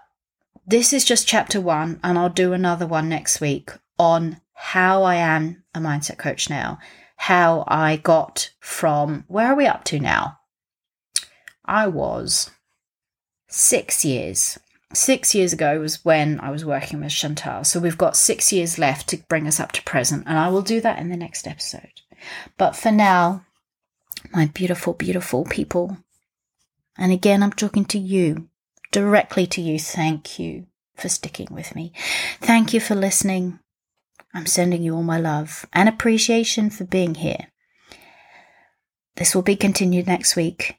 this 0.67 0.93
is 0.93 1.05
just 1.05 1.27
chapter 1.27 1.59
one, 1.59 1.99
and 2.03 2.17
I'll 2.17 2.29
do 2.29 2.53
another 2.53 2.87
one 2.87 3.09
next 3.09 3.41
week 3.41 3.71
on 3.97 4.39
how 4.53 5.03
I 5.03 5.15
am 5.15 5.63
a 5.75 5.79
mindset 5.79 6.17
coach 6.17 6.49
now, 6.49 6.79
how 7.15 7.63
I 7.67 7.97
got 7.97 8.51
from 8.59 9.25
where 9.27 9.47
are 9.47 9.55
we 9.55 9.65
up 9.65 9.83
to 9.85 9.99
now? 9.99 10.39
I 11.65 11.87
was 11.87 12.51
six 13.47 14.03
years. 14.03 14.59
Six 14.93 15.33
years 15.33 15.53
ago 15.53 15.79
was 15.79 16.05
when 16.05 16.39
I 16.39 16.51
was 16.51 16.65
working 16.65 16.99
with 16.99 17.11
Chantal. 17.11 17.63
So 17.63 17.79
we've 17.79 17.97
got 17.97 18.15
six 18.15 18.53
years 18.53 18.77
left 18.77 19.09
to 19.09 19.17
bring 19.27 19.47
us 19.47 19.59
up 19.59 19.71
to 19.73 19.83
present, 19.83 20.25
and 20.27 20.37
I 20.37 20.49
will 20.49 20.61
do 20.61 20.81
that 20.81 20.99
in 20.99 21.09
the 21.09 21.17
next 21.17 21.47
episode. 21.47 22.01
But 22.57 22.75
for 22.75 22.91
now, 22.91 23.45
my 24.31 24.45
beautiful, 24.45 24.93
beautiful 24.93 25.45
people, 25.45 25.97
and 26.97 27.11
again, 27.11 27.41
I'm 27.41 27.51
talking 27.51 27.85
to 27.85 27.99
you, 27.99 28.49
directly 28.91 29.47
to 29.47 29.61
you. 29.61 29.79
Thank 29.79 30.37
you 30.37 30.67
for 30.95 31.09
sticking 31.09 31.47
with 31.49 31.75
me. 31.75 31.91
Thank 32.39 32.73
you 32.73 32.79
for 32.79 32.95
listening. 32.95 33.59
I'm 34.33 34.45
sending 34.45 34.83
you 34.83 34.95
all 34.95 35.03
my 35.03 35.19
love 35.19 35.65
and 35.73 35.89
appreciation 35.89 36.69
for 36.69 36.85
being 36.85 37.15
here. 37.15 37.47
This 39.15 39.35
will 39.35 39.43
be 39.43 39.55
continued 39.55 40.07
next 40.07 40.35
week. 40.35 40.77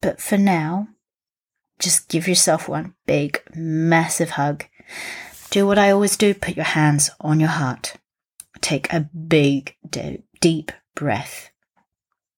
But 0.00 0.20
for 0.20 0.38
now, 0.38 0.88
just 1.78 2.08
give 2.08 2.28
yourself 2.28 2.68
one 2.68 2.94
big, 3.06 3.42
massive 3.54 4.30
hug. 4.30 4.64
Do 5.50 5.66
what 5.66 5.78
I 5.78 5.90
always 5.90 6.16
do 6.16 6.34
put 6.34 6.56
your 6.56 6.64
hands 6.64 7.10
on 7.20 7.40
your 7.40 7.48
heart. 7.48 7.94
Take 8.60 8.92
a 8.92 9.00
big, 9.00 9.76
deep 10.40 10.72
breath 10.94 11.50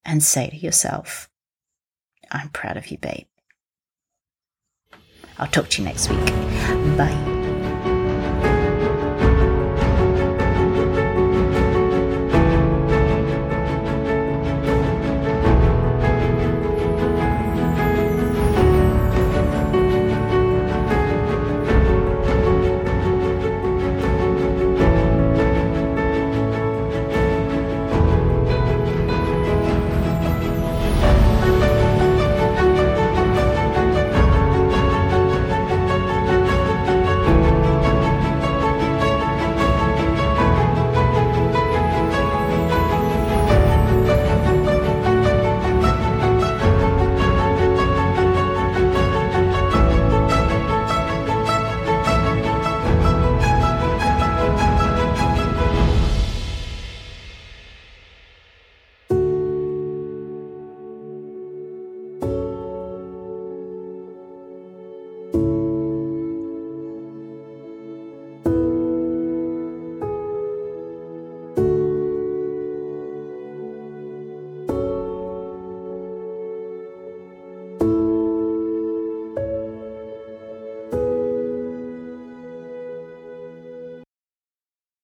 and 0.04 0.22
say 0.22 0.48
to 0.50 0.56
yourself, 0.56 1.28
I'm 2.30 2.50
proud 2.50 2.76
of 2.76 2.90
you, 2.90 2.98
babe. 2.98 3.26
I'll 5.38 5.48
talk 5.48 5.68
to 5.70 5.82
you 5.82 5.88
next 5.88 6.10
week. 6.10 6.26
Bye. 6.96 7.29